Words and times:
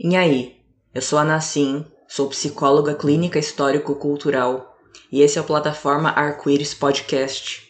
E 0.00 0.14
aí, 0.14 0.60
eu 0.94 1.02
sou 1.02 1.18
a 1.18 1.24
Nassim, 1.24 1.84
sou 2.06 2.28
psicóloga 2.28 2.94
clínica 2.94 3.36
histórico-cultural 3.36 4.78
e 5.10 5.22
esse 5.22 5.38
é 5.38 5.40
o 5.40 5.44
Plataforma 5.44 6.10
Arco-Íris 6.10 6.72
Podcast, 6.72 7.64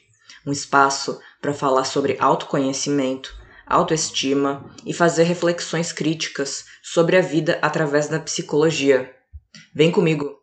um 0.46 0.52
espaço 0.52 1.18
para 1.40 1.54
falar 1.54 1.84
sobre 1.84 2.18
autoconhecimento, 2.20 3.34
autoestima 3.66 4.70
e 4.84 4.93
fazer 4.93 5.22
reflexões 5.22 5.90
críticas 5.90 6.66
sobre 6.82 7.16
a 7.16 7.22
vida 7.22 7.58
através 7.62 8.08
da 8.08 8.20
psicologia. 8.20 9.10
Vem 9.74 9.90
comigo! 9.90 10.38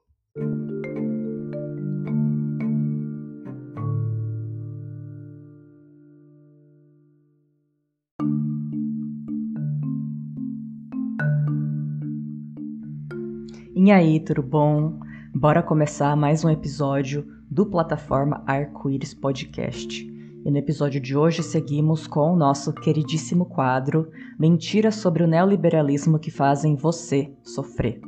E 13.86 13.92
aí, 13.92 14.20
tudo 14.20 14.42
bom? 14.42 15.00
Bora 15.32 15.62
começar 15.62 16.16
mais 16.16 16.44
um 16.44 16.50
episódio 16.50 17.24
do 17.52 17.68
plataforma 17.68 18.42
Arco-Íris 18.48 19.14
Podcast. 19.14 20.04
E 20.44 20.50
no 20.50 20.58
episódio 20.58 21.00
de 21.00 21.16
hoje 21.16 21.44
seguimos 21.44 22.08
com 22.08 22.34
o 22.34 22.36
nosso 22.36 22.74
queridíssimo 22.74 23.46
quadro 23.46 24.10
Mentiras 24.39 24.96
sobre 24.96 25.21
o 25.21 25.28
neoliberalismo 25.28 26.18
que 26.18 26.32
fazem 26.32 26.75
você 26.75 27.32
sofrer. 27.44 28.02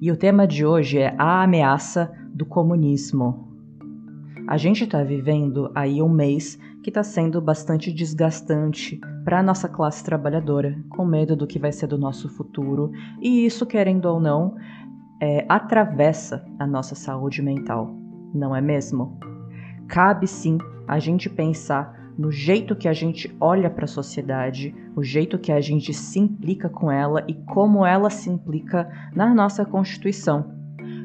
E 0.00 0.12
o 0.12 0.16
tema 0.16 0.46
de 0.46 0.64
hoje 0.64 0.98
é 0.98 1.12
a 1.18 1.42
ameaça 1.42 2.08
do 2.32 2.46
comunismo. 2.46 3.48
A 4.46 4.56
gente 4.56 4.84
está 4.84 5.02
vivendo 5.02 5.72
aí 5.74 6.00
um 6.00 6.08
mês 6.08 6.56
que 6.84 6.90
está 6.90 7.02
sendo 7.02 7.40
bastante 7.40 7.92
desgastante 7.92 9.00
para 9.24 9.40
a 9.40 9.42
nossa 9.42 9.68
classe 9.68 10.04
trabalhadora, 10.04 10.78
com 10.90 11.04
medo 11.04 11.34
do 11.34 11.48
que 11.48 11.58
vai 11.58 11.72
ser 11.72 11.88
do 11.88 11.98
nosso 11.98 12.28
futuro, 12.28 12.92
e 13.20 13.44
isso, 13.44 13.66
querendo 13.66 14.06
ou 14.06 14.20
não, 14.20 14.54
é, 15.20 15.44
atravessa 15.48 16.44
a 16.58 16.66
nossa 16.66 16.94
saúde 16.94 17.42
mental, 17.42 17.90
não 18.34 18.54
é 18.54 18.60
mesmo? 18.60 19.18
Cabe 19.88 20.26
sim 20.26 20.58
a 20.86 20.98
gente 20.98 21.28
pensar 21.28 21.96
no 22.18 22.30
jeito 22.30 22.74
que 22.74 22.88
a 22.88 22.92
gente 22.92 23.34
olha 23.40 23.68
para 23.68 23.84
a 23.84 23.88
sociedade, 23.88 24.74
o 24.94 25.02
jeito 25.02 25.38
que 25.38 25.52
a 25.52 25.60
gente 25.60 25.92
se 25.92 26.18
implica 26.18 26.68
com 26.68 26.90
ela 26.90 27.24
e 27.28 27.34
como 27.34 27.84
ela 27.84 28.08
se 28.08 28.30
implica 28.30 28.90
na 29.14 29.34
nossa 29.34 29.64
Constituição, 29.64 30.52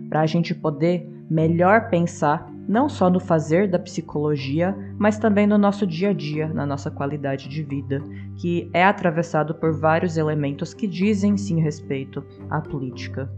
para 0.10 0.22
a 0.22 0.26
gente 0.26 0.56
poder 0.56 1.08
melhor 1.30 1.90
pensar 1.90 2.52
não 2.68 2.88
só 2.88 3.10
no 3.10 3.20
fazer 3.20 3.70
da 3.70 3.80
psicologia, 3.80 4.76
mas 4.98 5.18
também 5.18 5.46
no 5.46 5.58
nosso 5.58 5.86
dia 5.86 6.12
a 6.12 6.14
dia, 6.14 6.48
na 6.48 6.66
nossa 6.66 6.90
qualidade 6.90 7.50
de 7.50 7.64
vida, 7.64 8.02
que 8.38 8.70
é 8.74 8.84
atravessado 8.84 9.56
por 9.56 9.74
vários 9.74 10.16
elementos 10.16 10.74
que 10.74 10.88
dizem 10.88 11.36
sim 11.36 11.60
respeito 11.60 12.24
à 12.50 12.62
política. 12.62 13.30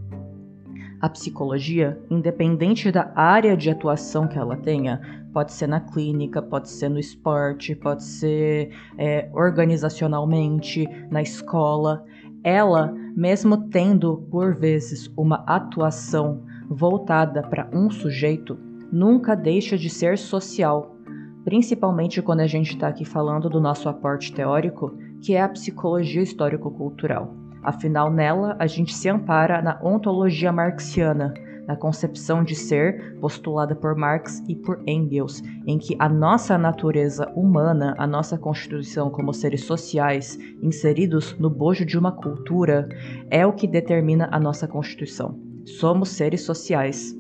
A 1.04 1.10
psicologia, 1.10 2.02
independente 2.10 2.90
da 2.90 3.12
área 3.14 3.58
de 3.58 3.70
atuação 3.70 4.26
que 4.26 4.40
ela 4.40 4.56
tenha, 4.56 5.02
pode 5.34 5.52
ser 5.52 5.68
na 5.68 5.82
clínica, 5.82 6.42
pode 6.42 6.70
ser 6.70 6.88
no 6.88 6.98
esporte, 6.98 7.76
pode 7.76 8.06
ser 8.06 8.70
é, 8.98 9.30
organizacionalmente, 9.34 10.88
na 11.12 11.22
escola, 11.22 12.06
ela, 12.42 12.94
mesmo 13.18 13.68
tendo 13.68 14.26
por 14.32 14.56
vezes 14.56 15.12
uma 15.18 15.44
atuação 15.46 16.46
voltada 16.70 17.44
para 17.44 17.70
um 17.74 17.90
sujeito, 17.90 18.58
nunca 18.90 19.36
deixa 19.36 19.78
de 19.78 19.90
ser 19.90 20.18
social, 20.18 20.96
principalmente 21.44 22.22
quando 22.22 22.40
a 22.40 22.48
gente 22.48 22.76
está 22.76 22.88
aqui 22.88 23.04
falando 23.04 23.50
do 23.50 23.60
nosso 23.60 23.90
aporte 23.90 24.32
teórico, 24.32 24.98
que 25.22 25.36
é 25.36 25.42
a 25.42 25.50
psicologia 25.50 26.22
histórico-cultural. 26.22 27.43
Afinal, 27.64 28.12
nela 28.12 28.56
a 28.60 28.68
gente 28.68 28.94
se 28.94 29.08
ampara 29.08 29.62
na 29.62 29.80
ontologia 29.82 30.52
marxiana, 30.52 31.34
na 31.66 31.78
concepção 31.78 32.44
de 32.44 32.56
ser 32.56 33.18
postulada 33.20 33.74
por 33.74 33.96
Marx 33.96 34.44
e 34.50 34.56
por 34.56 34.82
Engels, 34.86 35.42
em 35.66 35.78
que 35.78 35.96
a 35.98 36.10
nossa 36.10 36.58
natureza 36.58 37.32
humana, 37.36 37.96
a 37.98 38.06
nossa 38.06 38.38
constituição 38.38 39.10
como 39.10 39.34
seres 39.34 39.64
sociais, 39.64 40.38
inseridos 40.62 41.38
no 41.40 41.50
bojo 41.50 41.86
de 41.86 41.98
uma 41.98 42.12
cultura, 42.12 42.90
é 43.30 43.46
o 43.46 43.54
que 43.54 43.66
determina 43.66 44.28
a 44.30 44.40
nossa 44.40 44.68
constituição. 44.68 45.40
Somos 45.66 46.10
seres 46.10 46.42
sociais. 46.42 47.18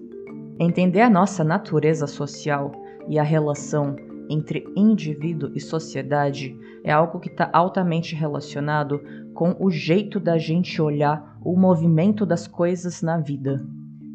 Entender 0.60 1.02
a 1.02 1.10
nossa 1.10 1.44
natureza 1.44 2.06
social 2.06 2.72
e 3.08 3.18
a 3.18 3.24
relação 3.24 3.96
entre 4.30 4.64
indivíduo 4.76 5.52
e 5.56 5.60
sociedade 5.60 6.58
é 6.84 6.92
algo 6.92 7.20
que 7.20 7.30
está 7.30 7.50
altamente 7.54 8.16
relacionado 8.16 9.02
com 9.34 9.56
o 9.60 9.70
jeito 9.70 10.20
da 10.20 10.38
gente 10.38 10.82
olhar 10.82 11.38
o 11.44 11.58
movimento 11.58 12.26
das 12.26 12.48
coisas 12.48 13.02
na 13.02 13.18
vida. 13.18 13.66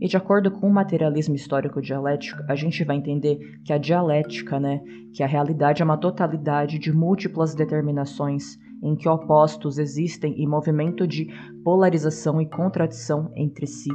E 0.01 0.07
de 0.07 0.17
acordo 0.17 0.51
com 0.51 0.69
o 0.69 0.73
materialismo 0.73 1.35
histórico 1.35 1.83
dialético, 1.83 2.43
a 2.49 2.55
gente 2.55 2.85
vai 2.85 2.97
entender 2.97 3.39
que 3.65 3.73
a 3.73 3.79
dialética, 3.79 4.61
né, 4.61 4.81
que 5.13 5.25
a 5.25 5.27
realidade 5.27 5.83
é 5.83 5.85
uma 5.85 5.97
totalidade 5.97 6.79
de 6.79 6.93
múltiplas 6.93 7.55
determinações 7.55 8.57
em 8.81 8.95
que 8.95 9.09
opostos 9.09 9.77
existem 9.77 10.41
em 10.41 10.47
movimento 10.47 11.05
de 11.05 11.27
polarização 11.65 12.41
e 12.41 12.47
contradição 12.47 13.33
entre 13.35 13.67
si, 13.67 13.91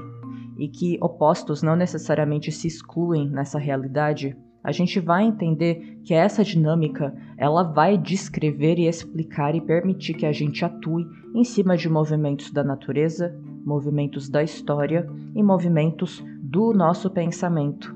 e 0.58 0.68
que 0.68 0.98
opostos 1.02 1.64
não 1.64 1.76
necessariamente 1.76 2.52
se 2.52 2.68
excluem 2.68 3.30
nessa 3.30 3.58
realidade, 3.58 4.36
a 4.64 4.72
gente 4.72 5.00
vai 5.00 5.26
entender 5.26 6.00
que 6.04 6.14
essa 6.14 6.44
dinâmica 6.44 7.14
ela 7.38 7.64
vai 7.64 7.98
descrever 7.98 8.80
e 8.80 8.88
explicar 8.88 9.54
e 9.54 9.62
permitir 9.62 10.14
que 10.14 10.26
a 10.26 10.32
gente 10.32 10.64
atue 10.64 11.06
em 11.36 11.44
cima 11.44 11.76
de 11.76 11.90
movimentos 11.90 12.50
da 12.50 12.64
natureza, 12.64 13.36
movimentos 13.66 14.30
da 14.30 14.42
história 14.42 15.10
e 15.36 15.44
movimentos 15.44 16.24
do 16.42 16.74
nosso 16.74 17.10
pensamento. 17.10 17.94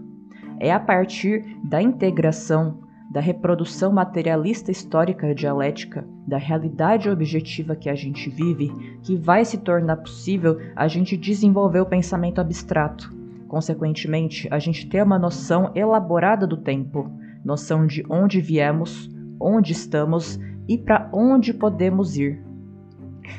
É 0.59 0.73
a 0.73 0.79
partir 0.79 1.45
da 1.63 1.81
integração 1.81 2.79
da 3.09 3.21
reprodução 3.21 3.93
materialista 3.93 4.69
histórica 4.69 5.33
dialética 5.33 6.05
da 6.27 6.37
realidade 6.37 7.09
objetiva 7.09 7.73
que 7.73 7.89
a 7.89 7.95
gente 7.95 8.29
vive 8.29 8.69
que 9.01 9.15
vai 9.15 9.45
se 9.45 9.59
tornar 9.59 9.95
possível 9.97 10.59
a 10.75 10.89
gente 10.89 11.15
desenvolver 11.15 11.79
o 11.79 11.85
pensamento 11.85 12.41
abstrato 12.41 13.16
Consequentemente, 13.47 14.47
a 14.51 14.59
gente 14.59 14.87
tem 14.89 15.01
uma 15.01 15.17
noção 15.17 15.71
elaborada 15.73 16.45
do 16.45 16.57
tempo, 16.57 17.09
noção 17.43 17.87
de 17.87 18.03
onde 18.09 18.41
viemos, 18.41 19.09
onde 19.39 19.71
estamos 19.71 20.39
e 20.67 20.77
para 20.77 21.09
onde 21.13 21.53
podemos 21.53 22.17
ir. 22.17 22.43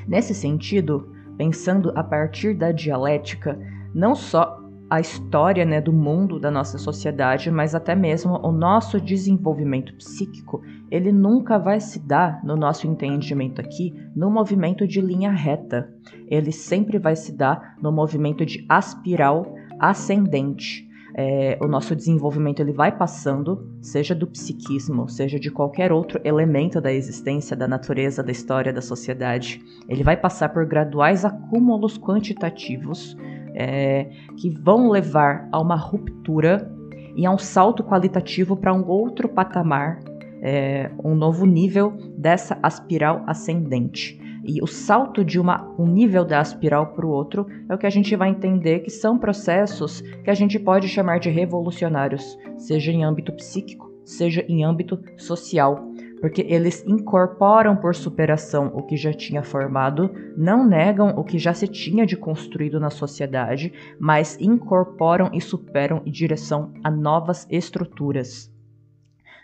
Nesse 0.07 0.35
sentido, 0.35 1.13
pensando 1.37 1.93
a 1.95 2.03
partir 2.03 2.55
da 2.55 2.73
dialética, 2.73 3.59
não 3.95 4.15
só 4.15 4.59
a 4.91 5.01
história 5.01 5.67
né, 5.67 5.81
do 5.81 5.93
mundo, 5.93 6.41
da 6.41 6.51
nossa 6.51 6.79
sociedade, 6.79 7.51
mas 7.51 7.75
até 7.75 7.95
mesmo 7.95 8.39
o 8.43 8.51
nosso 8.51 8.99
desenvolvimento 8.99 9.95
psíquico, 9.95 10.63
ele 10.91 11.13
nunca 11.13 11.59
vai 11.59 11.79
se 11.79 11.99
dar, 11.99 12.43
no 12.43 12.57
nosso 12.57 12.87
entendimento 12.87 13.61
aqui, 13.61 13.95
no 14.17 14.31
movimento 14.31 14.87
de 14.87 15.01
linha 15.03 15.31
reta. 15.31 15.93
Ele 16.27 16.51
sempre 16.51 16.99
vai 16.99 17.15
se 17.15 17.37
dar 17.37 17.77
no 17.83 17.93
movimento 17.93 18.47
de 18.47 18.65
aspiral 18.67 19.55
ascendente. 19.79 20.89
É, 21.15 21.59
o 21.61 21.67
nosso 21.67 21.97
desenvolvimento 21.97 22.61
ele 22.61 22.73
vai 22.73 22.97
passando, 22.97 23.69
seja 23.81 24.15
do 24.15 24.27
psiquismo, 24.27 25.09
seja 25.09 25.39
de 25.39 25.51
qualquer 25.51 25.91
outro 25.91 26.21
elemento 26.23 26.81
da 26.81 26.93
existência, 26.93 27.57
da 27.57 27.67
natureza, 27.67 28.23
da 28.23 28.31
história, 28.31 28.73
da 28.73 28.81
sociedade, 28.81 29.61
ele 29.89 30.05
vai 30.05 30.17
passar 30.17 30.51
por 30.51 30.65
graduais 30.65 31.25
acúmulos 31.25 31.99
quantitativos 31.99 33.17
é, 33.55 34.11
que 34.37 34.49
vão 34.49 34.91
levar 34.91 35.49
a 35.51 35.61
uma 35.61 35.75
ruptura 35.75 36.71
e 37.17 37.27
a 37.27 37.31
um 37.33 37.39
salto 37.39 37.83
qualitativo 37.83 38.57
para 38.57 38.73
um 38.73 38.87
outro 38.87 39.29
patamar, 39.29 39.99
é, 40.41 40.89
um 41.03 41.17
novo 41.17 41.45
nível 41.45 41.95
dessa 42.17 42.57
aspiral 42.63 43.25
ascendente. 43.27 44.21
E 44.49 44.63
o 44.63 44.67
salto 44.67 45.23
de 45.23 45.39
uma, 45.39 45.75
um 45.79 45.87
nível 45.87 46.25
da 46.25 46.41
espiral 46.41 46.87
para 46.95 47.05
o 47.05 47.11
outro 47.11 47.47
é 47.69 47.75
o 47.75 47.77
que 47.77 47.85
a 47.85 47.91
gente 47.91 48.17
vai 48.17 48.31
entender 48.31 48.79
que 48.79 48.89
são 48.89 49.19
processos 49.19 50.01
que 50.01 50.31
a 50.31 50.33
gente 50.33 50.59
pode 50.59 50.89
chamar 50.89 51.21
de 51.21 51.29
revolucionários, 51.29 52.39
seja 52.57 52.91
em 52.91 53.05
âmbito 53.05 53.31
psíquico, 53.33 53.93
seja 54.07 54.43
em 54.49 54.65
âmbito 54.65 54.99
social, 55.19 55.93
porque 56.19 56.47
eles 56.49 56.83
incorporam 56.87 57.77
por 57.77 57.95
superação 57.95 58.73
o 58.75 58.83
que 58.83 58.97
já 58.97 59.13
tinha 59.13 59.43
formado, 59.43 60.11
não 60.35 60.67
negam 60.67 61.11
o 61.11 61.25
que 61.25 61.39
já 61.39 61.53
se 61.53 61.69
tinha 61.69 62.07
de 62.07 62.17
construído 62.17 62.81
na 62.81 62.89
sociedade, 62.89 63.71
mas 64.01 64.41
incorporam 64.41 65.29
e 65.31 65.43
superam 65.43 66.01
em 66.07 66.11
direção 66.11 66.73
a 66.83 66.91
novas 66.91 67.47
estruturas. 67.51 68.51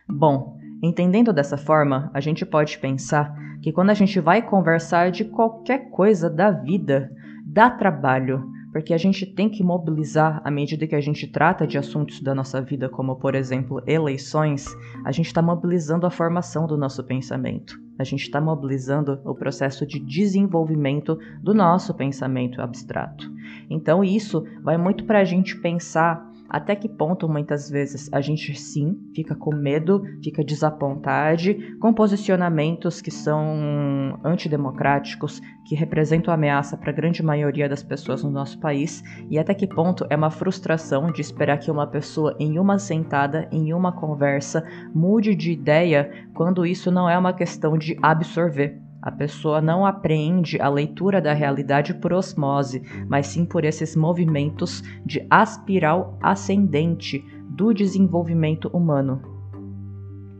Bom, 0.09 0.57
entendendo 0.85 1.33
dessa 1.33 1.57
forma, 1.57 2.11
a 2.13 2.21
gente 2.21 2.45
pode 2.45 2.79
pensar 2.79 3.35
que 3.63 3.73
quando 3.73 3.91
a 3.91 3.95
gente 3.95 4.21
vai 4.21 4.43
conversar 4.43 5.11
de 5.11 5.25
qualquer 5.25 5.91
coisa 5.91 6.29
da 6.29 6.51
vida, 6.51 7.11
dá 7.47 7.71
trabalho, 7.71 8.45
porque 8.73 8.93
a 8.93 8.99
gente 8.99 9.25
tem 9.25 9.49
que 9.49 9.63
mobilizar 9.63 10.43
à 10.45 10.51
medida 10.51 10.87
que 10.87 10.95
a 10.95 11.01
gente 11.01 11.27
trata 11.29 11.67
de 11.67 11.79
assuntos 11.79 12.21
da 12.21 12.35
nossa 12.35 12.61
vida, 12.61 12.89
como 12.89 13.17
por 13.17 13.35
exemplo 13.35 13.83
eleições, 13.87 14.67
a 15.05 15.13
gente 15.13 15.27
está 15.27 15.41
mobilizando 15.41 16.07
a 16.07 16.11
formação 16.11 16.67
do 16.67 16.77
nosso 16.77 17.03
pensamento. 17.05 17.81
A 17.99 18.03
gente 18.03 18.23
está 18.23 18.41
mobilizando 18.41 19.21
o 19.25 19.35
processo 19.35 19.87
de 19.87 20.01
desenvolvimento 20.01 21.17
do 21.41 21.55
nosso 21.55 21.95
pensamento 21.95 22.61
abstrato. 22.61 23.33
Então, 23.71 24.03
isso 24.03 24.45
vai 24.63 24.77
muito 24.77 25.05
para 25.05 25.21
a 25.21 25.25
gente 25.25 25.57
pensar 25.61 26.34
até 26.49 26.77
que 26.77 26.89
ponto 26.89 27.29
muitas 27.29 27.69
vezes 27.69 28.13
a 28.13 28.21
gente 28.21 28.55
sim 28.55 28.97
fica 29.15 29.35
com 29.35 29.55
medo, 29.55 30.03
fica 30.23 30.45
desapontado 30.45 31.05
com 31.81 31.93
posicionamentos 31.93 33.01
que 33.01 33.11
são 33.11 34.19
antidemocráticos, 34.23 35.41
que 35.65 35.75
representam 35.75 36.33
ameaça 36.33 36.77
para 36.77 36.91
a 36.91 36.95
grande 36.95 37.23
maioria 37.23 37.69
das 37.69 37.83
pessoas 37.83 38.23
no 38.23 38.31
nosso 38.31 38.59
país, 38.59 39.03
e 39.31 39.39
até 39.39 39.55
que 39.55 39.67
ponto 39.67 40.07
é 40.11 40.17
uma 40.17 40.31
frustração 40.31 41.11
de 41.11 41.21
esperar 41.21 41.59
que 41.59 41.71
uma 41.71 41.87
pessoa 41.87 42.37
em 42.39 42.59
uma 42.59 42.79
sentada, 42.79 43.49
em 43.51 43.73
uma 43.73 43.93
conversa, 43.93 44.65
mude 44.95 45.35
de 45.35 45.53
ideia 45.53 46.29
quando 46.35 46.67
isso 46.67 46.91
não 46.91 47.09
é 47.09 47.17
uma 47.17 47.33
questão 47.33 47.79
de 47.79 47.97
absorver. 48.03 48.84
A 49.05 49.13
pessoa 49.13 49.61
não 49.61 49.85
aprende 49.85 50.59
a 50.59 50.67
leitura 50.67 51.21
da 51.21 51.35
realidade 51.35 51.93
por 51.93 52.15
osmose, 52.15 52.81
mas 53.07 53.27
sim 53.27 53.45
por 53.45 53.63
esses 53.63 53.95
movimentos 53.95 54.83
de 55.05 55.27
aspiral 55.29 56.19
ascendente 56.23 57.23
do 57.51 57.75
desenvolvimento 57.75 58.69
humano. 58.69 59.21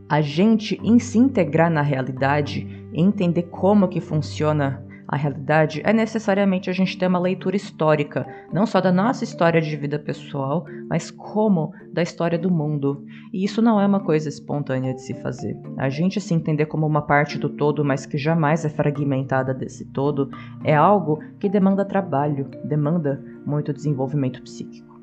A 0.09 0.19
gente, 0.19 0.79
em 0.83 0.97
se 0.97 1.19
integrar 1.19 1.69
na 1.69 1.83
realidade, 1.83 2.67
entender 2.91 3.43
como 3.43 3.87
que 3.87 4.01
funciona 4.01 4.83
a 5.15 5.17
realidade, 5.17 5.81
é 5.85 5.93
necessariamente 5.93 6.69
a 6.69 6.73
gente 6.73 6.97
ter 6.97 7.07
uma 7.07 7.17
leitura 7.17 7.55
histórica, 7.55 8.27
não 8.51 8.65
só 8.65 8.81
da 8.81 8.91
nossa 8.91 9.23
história 9.23 9.61
de 9.61 9.73
vida 9.77 9.97
pessoal, 9.97 10.65
mas 10.89 11.09
como 11.09 11.71
da 11.93 12.03
história 12.03 12.37
do 12.37 12.51
mundo. 12.51 13.01
E 13.31 13.45
isso 13.45 13.61
não 13.61 13.79
é 13.79 13.87
uma 13.87 14.01
coisa 14.01 14.27
espontânea 14.27 14.93
de 14.93 15.01
se 15.01 15.13
fazer. 15.13 15.57
A 15.77 15.87
gente 15.87 16.19
se 16.19 16.33
entender 16.33 16.65
como 16.65 16.85
uma 16.85 17.01
parte 17.01 17.39
do 17.39 17.47
todo, 17.47 17.85
mas 17.85 18.05
que 18.05 18.17
jamais 18.17 18.65
é 18.65 18.69
fragmentada 18.69 19.53
desse 19.53 19.85
todo, 19.85 20.29
é 20.65 20.75
algo 20.75 21.19
que 21.39 21.47
demanda 21.47 21.85
trabalho, 21.85 22.49
demanda 22.65 23.23
muito 23.45 23.71
desenvolvimento 23.71 24.41
psíquico 24.41 24.95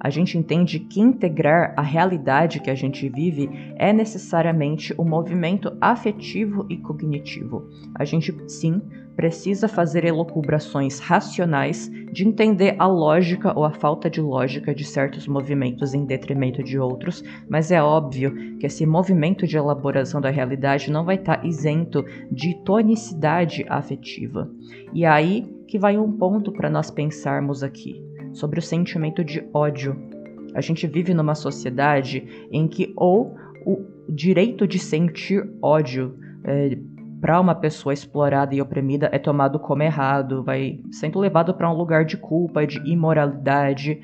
a 0.00 0.08
gente 0.08 0.38
entende 0.38 0.80
que 0.80 0.98
integrar 0.98 1.74
a 1.76 1.82
realidade 1.82 2.58
que 2.60 2.70
a 2.70 2.74
gente 2.74 3.06
vive 3.10 3.50
é 3.76 3.92
necessariamente 3.92 4.94
um 4.98 5.04
movimento 5.04 5.76
afetivo 5.78 6.64
e 6.70 6.78
cognitivo. 6.78 7.68
A 7.94 8.06
gente, 8.06 8.34
sim, 8.48 8.80
precisa 9.20 9.68
fazer 9.68 10.06
elucubrações 10.06 10.98
racionais 10.98 11.90
de 12.10 12.26
entender 12.26 12.74
a 12.78 12.86
lógica 12.86 13.52
ou 13.54 13.66
a 13.66 13.70
falta 13.70 14.08
de 14.08 14.18
lógica 14.18 14.74
de 14.74 14.82
certos 14.82 15.28
movimentos 15.28 15.92
em 15.92 16.06
detrimento 16.06 16.62
de 16.62 16.78
outros, 16.78 17.22
mas 17.46 17.70
é 17.70 17.82
óbvio 17.82 18.56
que 18.56 18.64
esse 18.64 18.86
movimento 18.86 19.46
de 19.46 19.58
elaboração 19.58 20.22
da 20.22 20.30
realidade 20.30 20.90
não 20.90 21.04
vai 21.04 21.16
estar 21.16 21.44
isento 21.44 22.02
de 22.32 22.54
tonicidade 22.64 23.66
afetiva. 23.68 24.50
E 24.94 25.04
é 25.04 25.08
aí 25.08 25.54
que 25.68 25.78
vai 25.78 25.98
um 25.98 26.12
ponto 26.12 26.50
para 26.50 26.70
nós 26.70 26.90
pensarmos 26.90 27.62
aqui 27.62 28.02
sobre 28.32 28.58
o 28.58 28.62
sentimento 28.62 29.22
de 29.22 29.46
ódio. 29.52 30.00
A 30.54 30.62
gente 30.62 30.86
vive 30.86 31.12
numa 31.12 31.34
sociedade 31.34 32.48
em 32.50 32.66
que 32.66 32.90
ou 32.96 33.36
o 33.66 33.84
direito 34.08 34.66
de 34.66 34.78
sentir 34.78 35.46
ódio 35.60 36.16
é, 36.42 36.78
para 37.20 37.40
uma 37.40 37.54
pessoa 37.54 37.92
explorada 37.92 38.54
e 38.54 38.62
oprimida 38.62 39.10
é 39.12 39.18
tomado 39.18 39.58
como 39.58 39.82
errado, 39.82 40.42
vai 40.42 40.80
sendo 40.90 41.18
levado 41.18 41.52
para 41.52 41.70
um 41.70 41.76
lugar 41.76 42.04
de 42.04 42.16
culpa, 42.16 42.66
de 42.66 42.78
imoralidade, 42.90 44.00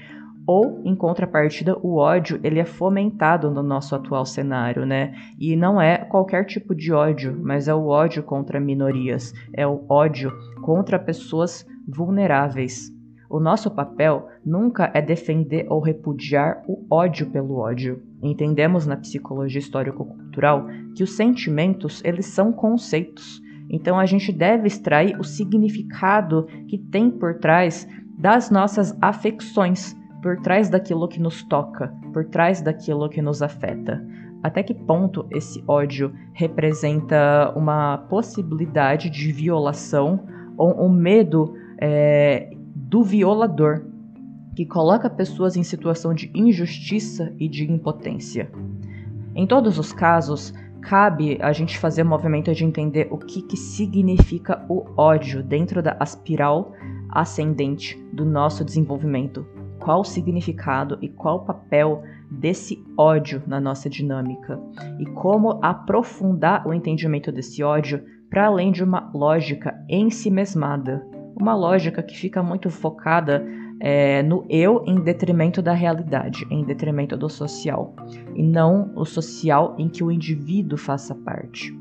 ou 0.47 0.81
em 0.85 0.95
contrapartida 0.95 1.77
o 1.83 1.97
ódio 1.97 2.39
ele 2.45 2.61
é 2.61 2.65
fomentado 2.65 3.51
no 3.51 3.63
nosso 3.63 3.97
atual 3.97 4.25
cenário, 4.25 4.87
né? 4.87 5.13
E 5.41 5.57
não 5.57 5.81
é 5.81 5.99
qualquer 5.99 6.45
tipo 6.45 6.75
de 6.75 6.93
ódio, 6.93 7.37
mas 7.43 7.67
é 7.67 7.75
o 7.75 7.87
ódio 7.87 8.23
contra 8.23 8.61
minorias, 8.61 9.33
é 9.53 9.67
o 9.67 9.85
ódio 9.89 10.31
contra 10.63 10.99
pessoas 10.99 11.67
vulneráveis. 11.89 12.95
O 13.29 13.41
nosso 13.41 13.71
papel 13.73 14.29
nunca 14.45 14.91
é 14.95 15.03
defender 15.03 15.67
ou 15.69 15.81
repudiar 15.81 16.63
o 16.69 16.87
ódio 16.89 17.27
pelo 17.31 17.57
ódio. 17.59 18.01
Entendemos 18.27 18.87
na 18.87 18.97
psicologia 18.97 19.61
histórico-cultural 19.61 20.67
que 20.97 21.05
os 21.05 21.17
sentimentos, 21.17 22.03
eles 22.05 22.27
são 22.27 22.53
conceitos. 22.53 23.41
Então 23.71 23.99
a 23.99 24.07
gente 24.07 24.33
deve 24.33 24.67
extrair 24.67 25.19
o 25.19 25.25
significado 25.25 26.47
que 26.69 26.77
tem 26.77 27.11
por 27.11 27.39
trás 27.39 27.87
das 28.19 28.51
nossas 28.51 28.97
afecções, 29.01 29.97
por 30.23 30.41
trás 30.41 30.69
daquilo 30.69 31.07
que 31.07 31.21
nos 31.21 31.43
toca, 31.45 31.95
por 32.13 32.25
trás 32.25 32.61
daquilo 32.61 33.09
que 33.09 33.23
nos 33.23 33.43
afeta. 33.43 34.05
Até 34.43 34.63
que 34.63 34.75
ponto 34.75 35.27
esse 35.31 35.63
ódio 35.67 36.13
representa 36.33 37.53
uma 37.57 37.99
possibilidade 38.09 39.09
de 39.09 39.33
violação 39.33 40.27
ou 40.57 40.85
um 40.85 40.89
medo 40.89 41.55
é, 41.79 42.51
do 42.75 43.03
violador, 43.03 43.85
que 44.57 44.65
coloca 44.65 45.11
pessoas 45.11 45.55
em 45.55 45.63
situação 45.63 46.15
de 46.15 46.31
injustiça 46.35 47.31
e 47.39 47.47
de 47.47 47.71
impotência. 47.71 48.51
Em 49.35 49.47
todos 49.47 49.79
os 49.79 49.93
casos, 49.93 50.55
cabe 50.81 51.37
a 51.43 51.53
gente 51.53 51.79
fazer 51.79 52.03
o 52.03 52.07
movimento 52.07 52.55
de 52.55 52.65
entender 52.65 53.07
o 53.11 53.19
que, 53.19 53.43
que 53.43 53.57
significa 53.57 54.65
o 54.67 54.87
ódio 54.97 55.43
dentro 55.43 55.83
da 55.83 55.99
espiral 56.01 56.73
ascendente 57.11 58.03
do 58.11 58.25
nosso 58.25 58.65
desenvolvimento. 58.65 59.47
Qual 59.79 60.01
o 60.01 60.05
significado 60.05 60.97
e 61.03 61.09
qual 61.09 61.37
o 61.37 61.45
papel 61.45 62.03
desse 62.31 62.83
ódio 62.97 63.43
na 63.47 63.61
nossa 63.61 63.91
dinâmica 63.91 64.59
e 64.99 65.05
como 65.05 65.61
aprofundar 65.63 66.67
o 66.67 66.73
entendimento 66.73 67.31
desse 67.31 67.63
ódio 67.63 68.03
para 68.31 68.47
além 68.47 68.73
de 68.73 68.83
uma 68.83 69.11
lógica 69.15 69.79
em 69.87 70.09
si 70.09 70.31
mesmada, 70.31 71.07
uma 71.39 71.55
lógica 71.55 72.03
que 72.03 72.17
fica 72.17 72.43
muito 72.43 72.71
focada 72.71 73.45
é, 73.81 74.23
no 74.23 74.45
eu 74.49 74.83
em 74.87 75.01
detrimento 75.01 75.61
da 75.61 75.73
realidade, 75.73 76.47
em 76.51 76.65
detrimento 76.65 77.17
do 77.17 77.29
social, 77.29 77.95
e 78.35 78.43
não 78.43 78.91
o 78.95 79.05
social 79.05 79.75
em 79.79 79.89
que 79.89 80.03
o 80.03 80.11
indivíduo 80.11 80.79
faça 80.79 81.15
parte. 81.15 81.77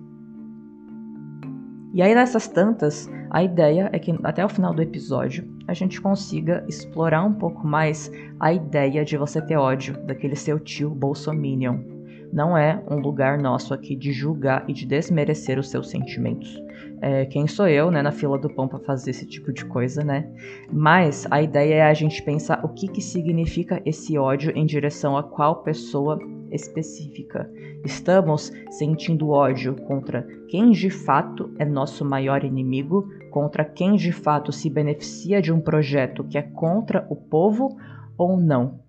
E 1.94 2.02
aí, 2.02 2.14
nessas 2.14 2.48
tantas, 2.48 3.10
a 3.30 3.42
ideia 3.42 3.90
é 3.94 4.00
que 4.00 4.14
até 4.24 4.44
o 4.44 4.50
final 4.50 4.74
do 4.74 4.82
episódio 4.82 5.48
a 5.66 5.74
gente 5.74 6.02
consiga 6.02 6.66
explorar 6.68 7.24
um 7.24 7.34
pouco 7.34 7.66
mais 7.66 8.12
a 8.40 8.52
ideia 8.52 9.06
de 9.06 9.16
você 9.16 9.42
ter 9.42 9.56
ódio 9.56 9.98
daquele 10.06 10.36
seu 10.36 10.60
tio 10.60 10.90
bolsominion. 10.90 11.95
Não 12.36 12.56
é 12.56 12.84
um 12.92 12.98
lugar 12.98 13.40
nosso 13.40 13.74
aqui 13.74 13.96
de 13.96 14.12
julgar 14.12 14.66
e 14.68 14.74
de 14.74 14.86
desmerecer 14.86 15.58
os 15.58 15.70
seus 15.70 15.90
sentimentos 15.90 16.64
é, 17.02 17.26
quem 17.26 17.48
sou 17.48 17.68
eu, 17.68 17.92
né, 17.92 18.02
na 18.02 18.12
fila 18.12 18.38
do 18.38 18.50
pão 18.50 18.68
para 18.68 18.80
fazer 18.80 19.12
esse 19.12 19.26
tipo 19.26 19.52
de 19.52 19.66
coisa, 19.66 20.04
né? 20.04 20.28
Mas 20.72 21.28
a 21.30 21.42
ideia 21.42 21.76
é 21.76 21.82
a 21.84 21.94
gente 21.94 22.24
pensar 22.24 22.64
o 22.64 22.70
que, 22.70 22.88
que 22.88 23.02
significa 23.02 23.82
esse 23.86 24.18
ódio 24.18 24.52
em 24.56 24.66
direção 24.66 25.18
a 25.18 25.24
qual 25.24 25.64
pessoa 25.64 26.20
específica. 26.52 27.50
Estamos 27.84 28.52
sentindo 28.72 29.30
ódio 29.30 29.76
contra 29.84 30.24
quem 30.48 30.72
de 30.72 30.90
fato 30.90 31.54
é 31.60 31.66
nosso 31.66 32.06
maior 32.06 32.44
inimigo, 32.44 33.08
contra 33.30 33.66
quem 33.66 33.96
de 33.96 34.12
fato 34.12 34.52
se 34.52 34.70
beneficia 34.70 35.42
de 35.42 35.52
um 35.52 35.60
projeto 35.60 36.24
que 36.24 36.38
é 36.38 36.42
contra 36.42 37.06
o 37.10 37.16
povo 37.16 37.76
ou 38.18 38.38
não. 38.38 38.85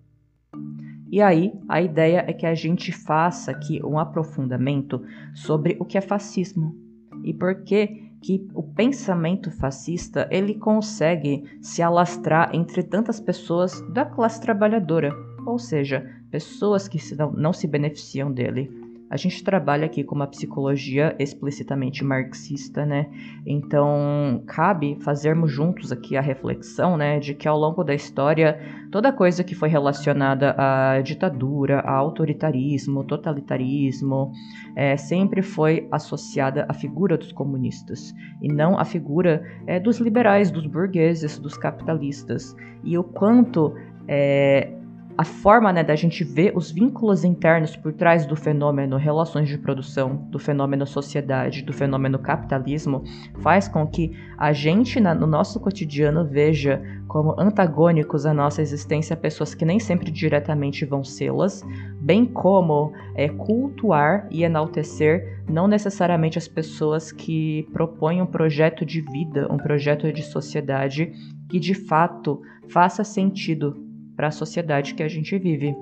E 1.09 1.21
aí, 1.21 1.53
a 1.69 1.81
ideia 1.81 2.25
é 2.27 2.33
que 2.33 2.45
a 2.45 2.53
gente 2.53 2.91
faça 2.91 3.51
aqui 3.51 3.81
um 3.83 3.97
aprofundamento 3.97 5.03
sobre 5.33 5.77
o 5.79 5.85
que 5.85 5.97
é 5.97 6.01
fascismo, 6.01 6.75
e 7.23 7.33
por 7.33 7.63
que 7.63 8.07
que 8.21 8.47
o 8.53 8.63
pensamento 8.63 9.51
fascista 9.51 10.27
ele 10.31 10.55
consegue 10.55 11.43
se 11.61 11.81
alastrar 11.81 12.49
entre 12.53 12.83
tantas 12.83 13.19
pessoas 13.19 13.79
da 13.93 14.05
classe 14.05 14.41
trabalhadora, 14.41 15.13
ou 15.45 15.59
seja, 15.59 16.05
pessoas 16.29 16.87
que 16.87 16.99
não, 17.15 17.31
não 17.31 17.53
se 17.53 17.67
beneficiam 17.67 18.31
dele. 18.31 18.86
A 19.09 19.15
gente 19.15 19.41
trabalha 19.43 19.85
aqui 19.85 20.03
com 20.03 20.13
uma 20.13 20.27
psicologia 20.27 21.15
explicitamente 21.17 22.03
marxista, 22.03 22.85
né? 22.85 23.09
Então, 23.45 24.43
cabe 24.45 24.97
fazermos 25.01 25.49
juntos 25.49 25.91
aqui 25.91 26.17
a 26.17 26.21
reflexão, 26.21 26.97
né, 26.97 27.19
de 27.19 27.33
que 27.33 27.47
ao 27.47 27.57
longo 27.57 27.83
da 27.83 27.93
história, 27.93 28.59
toda 28.91 29.13
coisa 29.13 29.43
que 29.43 29.55
foi 29.55 29.69
relacionada 29.69 30.53
à 30.57 30.99
ditadura, 31.01 31.79
a 31.79 31.91
autoritarismo, 31.91 33.03
totalitarismo, 33.05 34.31
é, 34.75 34.97
sempre 34.97 35.41
foi 35.41 35.87
associada 35.89 36.65
à 36.67 36.73
figura 36.73 37.17
dos 37.17 37.31
comunistas 37.31 38.13
e 38.41 38.51
não 38.51 38.77
à 38.77 38.83
figura 38.83 39.41
é, 39.65 39.79
dos 39.79 39.99
liberais, 39.99 40.51
dos 40.51 40.67
burgueses, 40.67 41.39
dos 41.39 41.57
capitalistas. 41.57 42.55
E 42.83 42.97
o 42.97 43.03
quanto 43.03 43.73
é, 44.07 44.76
a 45.17 45.23
forma 45.23 45.73
né, 45.73 45.83
da 45.83 45.95
gente 45.95 46.23
ver 46.23 46.51
os 46.55 46.69
vínculos 46.69 47.23
internos 47.23 47.75
por 47.75 47.91
trás 47.91 48.27
do 48.27 48.35
fenômeno 48.35 48.97
relações 48.97 49.49
de 49.49 49.57
produção, 49.57 50.15
do 50.29 50.37
fenômeno 50.37 50.85
sociedade, 50.85 51.63
do 51.63 51.73
fenômeno 51.73 52.19
capitalismo, 52.19 53.03
faz 53.39 53.67
com 53.67 53.87
que 53.87 54.15
a 54.37 54.53
gente, 54.53 54.99
na, 54.99 55.15
no 55.15 55.25
nosso 55.25 55.59
cotidiano, 55.59 56.23
veja 56.23 56.79
como 57.07 57.33
antagônicos 57.39 58.27
à 58.27 58.33
nossa 58.33 58.61
existência 58.61 59.15
pessoas 59.15 59.55
que 59.55 59.65
nem 59.65 59.79
sempre 59.79 60.11
diretamente 60.11 60.85
vão 60.85 61.03
sê-las, 61.03 61.63
bem 61.99 62.23
como 62.23 62.93
é, 63.15 63.27
cultuar 63.27 64.27
e 64.29 64.43
enaltecer 64.43 65.41
não 65.49 65.67
necessariamente 65.67 66.37
as 66.37 66.47
pessoas 66.47 67.11
que 67.11 67.67
propõem 67.73 68.21
um 68.21 68.25
projeto 68.25 68.85
de 68.85 69.01
vida, 69.01 69.51
um 69.51 69.57
projeto 69.57 70.11
de 70.13 70.21
sociedade 70.21 71.11
que 71.49 71.59
de 71.59 71.73
fato 71.73 72.41
faça 72.67 73.03
sentido 73.03 73.86
para 74.17 74.29
a 74.29 74.31
sociedade 74.31 74.95
que 74.95 75.03
a 75.03 75.07
gente 75.07 75.37
vive. 75.37 75.75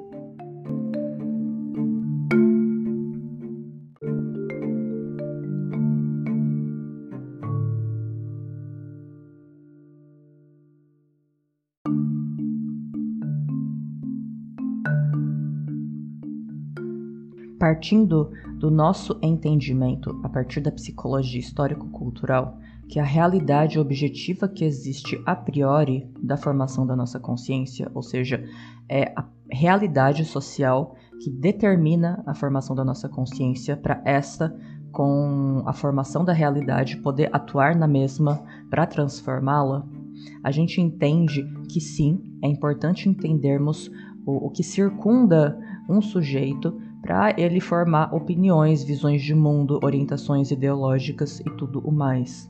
Partindo 17.57 18.31
do 18.59 18.69
nosso 18.69 19.17
entendimento 19.23 20.19
a 20.23 20.29
partir 20.29 20.59
da 20.59 20.71
psicologia 20.71 21.39
histórico-cultural, 21.39 22.59
que 22.87 22.99
a 22.99 23.03
realidade 23.03 23.79
objetiva 23.79 24.47
que 24.47 24.63
existe 24.63 25.21
a 25.25 25.35
priori 25.35 26.07
da 26.21 26.37
formação 26.37 26.85
da 26.85 26.95
nossa 26.95 27.19
consciência, 27.19 27.89
ou 27.93 28.01
seja, 28.01 28.43
é 28.87 29.11
a 29.15 29.25
realidade 29.49 30.25
social 30.25 30.95
que 31.21 31.29
determina 31.29 32.23
a 32.25 32.33
formação 32.33 32.75
da 32.75 32.83
nossa 32.83 33.07
consciência 33.07 33.75
para 33.75 34.01
essa 34.05 34.55
com 34.91 35.61
a 35.65 35.73
formação 35.73 36.23
da 36.23 36.31
realidade 36.31 36.97
poder 36.97 37.29
atuar 37.33 37.75
na 37.75 37.87
mesma 37.87 38.41
para 38.69 38.85
transformá-la, 38.85 39.85
a 40.41 40.51
gente 40.51 40.79
entende 40.79 41.43
que 41.69 41.81
sim, 41.81 42.37
é 42.41 42.47
importante 42.47 43.09
entendermos 43.09 43.91
o, 44.25 44.47
o 44.47 44.49
que 44.49 44.63
circunda 44.63 45.59
um 45.89 46.01
sujeito 46.01 46.79
para 47.01 47.35
ele 47.37 47.59
formar 47.59 48.15
opiniões, 48.15 48.83
visões 48.83 49.21
de 49.21 49.35
mundo, 49.35 49.79
orientações 49.83 50.49
ideológicas 50.49 51.39
e 51.41 51.49
tudo 51.57 51.79
o 51.79 51.91
mais. 51.91 52.49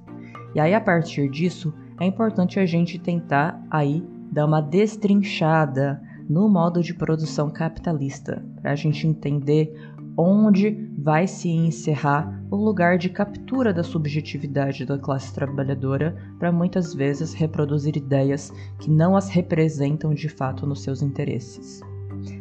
E 0.55 0.59
aí, 0.59 0.73
a 0.73 0.79
partir 0.79 1.29
disso, 1.29 1.73
é 1.99 2.05
importante 2.05 2.59
a 2.59 2.65
gente 2.65 2.97
tentar 2.97 3.61
aí 3.69 4.01
dar 4.31 4.45
uma 4.45 4.61
destrinchada 4.61 6.01
no 6.29 6.49
modo 6.49 6.81
de 6.81 6.93
produção 6.93 7.49
capitalista, 7.49 8.43
para 8.61 8.71
a 8.71 8.75
gente 8.75 9.05
entender 9.05 9.75
onde 10.17 10.89
vai 10.97 11.27
se 11.27 11.49
encerrar 11.49 12.41
o 12.49 12.55
lugar 12.55 12.97
de 12.97 13.09
captura 13.09 13.73
da 13.73 13.83
subjetividade 13.83 14.85
da 14.85 14.97
classe 14.97 15.33
trabalhadora 15.33 16.15
para 16.39 16.53
muitas 16.53 16.93
vezes 16.93 17.33
reproduzir 17.33 17.97
ideias 17.97 18.51
que 18.79 18.89
não 18.89 19.15
as 19.15 19.29
representam 19.29 20.13
de 20.13 20.29
fato 20.29 20.65
nos 20.65 20.83
seus 20.83 21.01
interesses. 21.01 21.81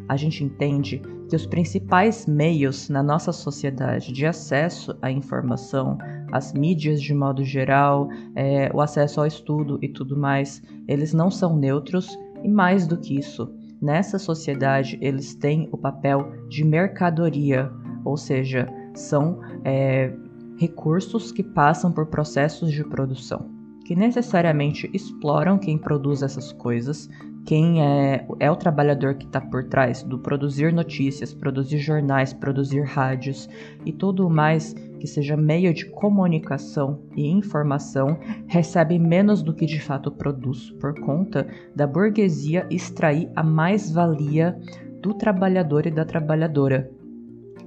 A 0.08 0.16
gente 0.16 0.44
entende 0.44 1.02
que 1.28 1.36
os 1.36 1.46
principais 1.46 2.26
meios 2.26 2.88
na 2.88 3.02
nossa 3.02 3.32
sociedade 3.32 4.12
de 4.12 4.24
acesso 4.24 4.96
à 5.02 5.10
informação, 5.10 5.98
as 6.34 6.52
mídias 6.52 7.00
de 7.00 7.14
modo 7.14 7.44
geral, 7.44 8.08
é, 8.34 8.68
o 8.74 8.80
acesso 8.80 9.20
ao 9.20 9.26
estudo 9.26 9.78
e 9.80 9.88
tudo 9.88 10.16
mais, 10.16 10.60
eles 10.88 11.14
não 11.14 11.30
são 11.30 11.56
neutros 11.56 12.18
e 12.42 12.48
mais 12.48 12.88
do 12.88 12.96
que 12.96 13.16
isso, 13.16 13.54
nessa 13.80 14.18
sociedade 14.18 14.98
eles 15.00 15.36
têm 15.36 15.68
o 15.70 15.78
papel 15.78 16.32
de 16.48 16.64
mercadoria, 16.64 17.70
ou 18.04 18.16
seja, 18.16 18.68
são 18.94 19.38
é, 19.64 20.12
recursos 20.58 21.30
que 21.30 21.44
passam 21.44 21.92
por 21.92 22.06
processos 22.06 22.72
de 22.72 22.82
produção, 22.82 23.48
que 23.84 23.94
necessariamente 23.94 24.90
exploram 24.92 25.56
quem 25.56 25.78
produz 25.78 26.20
essas 26.20 26.52
coisas, 26.52 27.08
quem 27.44 27.82
é, 27.82 28.26
é 28.40 28.50
o 28.50 28.56
trabalhador 28.56 29.14
que 29.14 29.26
está 29.26 29.40
por 29.40 29.64
trás 29.64 30.02
do 30.02 30.18
produzir 30.18 30.72
notícias, 30.72 31.34
produzir 31.34 31.78
jornais, 31.78 32.32
produzir 32.32 32.82
rádios 32.82 33.48
e 33.84 33.92
tudo 33.92 34.30
mais 34.30 34.74
que 34.98 35.06
seja 35.06 35.36
meio 35.36 35.74
de 35.74 35.84
comunicação 35.86 37.02
e 37.14 37.26
informação 37.28 38.18
recebe 38.46 38.98
menos 38.98 39.42
do 39.42 39.52
que 39.52 39.66
de 39.66 39.78
fato 39.78 40.10
produz 40.10 40.70
por 40.80 40.98
conta 41.00 41.46
da 41.76 41.86
burguesia 41.86 42.66
extrair 42.70 43.30
a 43.36 43.42
mais-valia 43.42 44.58
do 45.02 45.12
trabalhador 45.12 45.86
e 45.86 45.90
da 45.90 46.06
trabalhadora. 46.06 46.90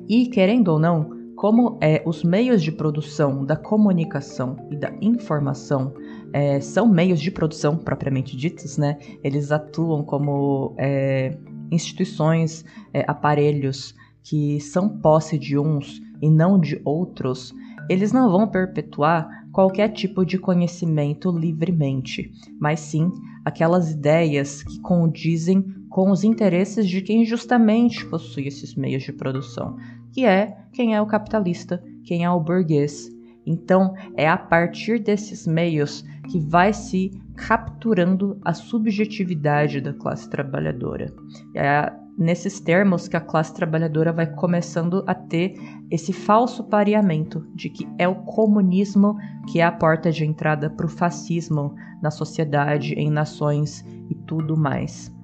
E 0.10 0.28
querendo 0.28 0.70
ou 0.70 0.80
não, 0.80 1.16
como 1.36 1.78
é, 1.80 2.02
os 2.04 2.24
meios 2.24 2.64
de 2.64 2.72
produção 2.72 3.46
da 3.46 3.56
comunicação 3.56 4.58
e 4.72 4.76
da 4.76 4.92
informação 5.00 5.94
é, 6.34 6.60
são 6.60 6.88
meios 6.88 7.20
de 7.20 7.32
produção 7.32 7.78
propriamente 7.78 8.36
ditos, 8.36 8.78
né? 8.78 8.98
Eles 9.24 9.52
atuam 9.52 10.04
como 10.04 10.76
é, 10.78 11.38
instituições, 11.72 12.66
é, 12.94 13.04
aparelhos 13.08 13.96
que 14.24 14.60
são 14.60 14.90
posse 14.90 15.38
de 15.38 15.58
uns 15.58 16.02
e 16.22 16.30
não 16.30 16.60
de 16.60 16.82
outros. 16.84 17.54
Eles 17.90 18.12
não 18.12 18.30
vão 18.30 18.48
perpetuar 18.48 19.48
qualquer 19.52 19.90
tipo 19.90 20.26
de 20.26 20.38
conhecimento 20.38 21.32
livremente, 21.32 22.32
mas 22.60 22.80
sim 22.80 23.10
aquelas 23.44 23.92
ideias 23.92 24.62
que 24.62 24.80
condizem 24.82 25.64
com 25.90 26.12
os 26.12 26.24
interesses 26.24 26.88
de 26.88 27.02
quem 27.02 27.24
justamente 27.26 28.06
possui 28.06 28.48
esses 28.48 28.76
meios 28.76 29.04
de 29.04 29.14
produção, 29.14 29.78
que 30.12 30.26
é 30.26 30.58
quem 30.74 30.94
é 30.94 31.02
o 31.02 31.08
capitalista, 31.08 31.82
quem 32.04 32.24
é 32.24 32.30
o 32.30 32.40
burguês. 32.40 33.10
Então, 33.48 33.94
é 34.16 34.28
a 34.28 34.38
partir 34.38 35.00
desses 35.00 35.48
meios 35.48 36.04
que 36.30 36.38
vai 36.38 36.74
se 36.74 37.12
capturando 37.36 38.38
a 38.44 38.54
subjetividade 38.54 39.80
da 39.80 39.94
classe 39.94 40.30
trabalhadora. 40.30 41.14
É 41.56 41.94
nesses 42.18 42.60
termos 42.60 43.08
que 43.08 43.16
a 43.16 43.22
classe 43.22 43.54
trabalhadora 43.54 44.12
vai 44.12 44.26
começando 44.26 45.04
a 45.06 45.14
ter 45.14 45.54
esse 45.92 46.12
falso 46.12 46.64
pareamento 46.64 47.46
de 47.54 47.70
que 47.70 47.88
é 48.00 48.08
o 48.08 48.16
comunismo 48.16 49.16
que 49.48 49.60
é 49.60 49.64
a 49.64 49.72
porta 49.72 50.12
de 50.12 50.26
entrada 50.26 50.68
para 50.68 50.88
o 50.88 50.90
fascismo 50.90 51.76
na 52.02 52.10
sociedade, 52.10 52.96
em 52.96 53.12
nações 53.12 53.86
e 54.10 54.16
tudo 54.16 54.58
mais. 54.58 55.16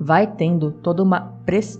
Vai 0.00 0.26
tendo 0.26 0.72
toda 0.72 1.02
uma 1.02 1.32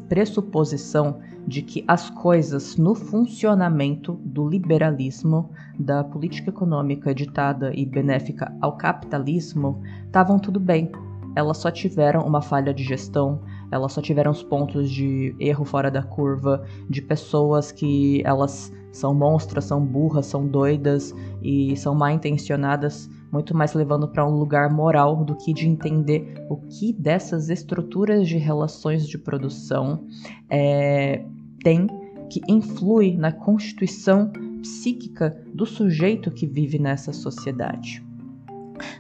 pressuposição 0.09 1.19
de 1.47 1.63
que 1.63 1.85
as 1.87 2.11
coisas 2.11 2.77
no 2.77 2.95
funcionamento 2.95 4.15
do 4.25 4.49
liberalismo, 4.49 5.51
da 5.79 6.03
política 6.03 6.51
econômica 6.51 7.15
ditada 7.15 7.73
e 7.75 7.85
benéfica 7.85 8.55
ao 8.61 8.77
capitalismo, 8.77 9.83
estavam 10.07 10.39
tudo 10.39 10.59
bem. 10.59 10.91
Elas 11.37 11.59
só 11.59 11.71
tiveram 11.71 12.23
uma 12.23 12.41
falha 12.41 12.73
de 12.73 12.85
gestão, 12.85 13.41
elas 13.71 13.93
só 13.93 14.01
tiveram 14.01 14.31
os 14.31 14.43
pontos 14.43 14.89
de 14.89 15.35
erro 15.39 15.65
fora 15.65 15.91
da 15.91 16.03
curva, 16.03 16.65
de 16.89 17.03
pessoas 17.03 17.73
que 17.73 18.23
elas 18.25 18.73
são 18.93 19.13
monstras, 19.13 19.65
são 19.65 19.85
burras, 19.85 20.27
são 20.27 20.47
doidas 20.47 21.13
e 21.43 21.77
são 21.77 21.95
mal 21.95 22.11
intencionadas, 22.11 23.11
muito 23.35 23.53
mais 23.53 23.75
levando 23.75 24.07
para 24.07 24.25
um 24.25 24.39
lugar 24.39 24.71
moral 24.71 25.25
do 25.25 25.35
que 25.35 25.53
de 25.53 25.69
entender 25.69 26.47
o 26.49 26.57
que 26.57 26.93
dessas 26.93 27.49
estruturas 27.49 28.29
de 28.29 28.39
relações 28.39 29.09
de 29.09 29.19
produção 29.19 30.07
é, 30.49 31.25
tem 31.65 31.89
que 32.31 32.41
influi 32.49 33.17
na 33.17 33.33
constituição 33.33 34.31
psíquica 34.63 35.37
do 35.53 35.67
sujeito 35.67 36.31
que 36.31 36.47
vive 36.47 36.79
nessa 36.79 37.13
sociedade. 37.13 38.05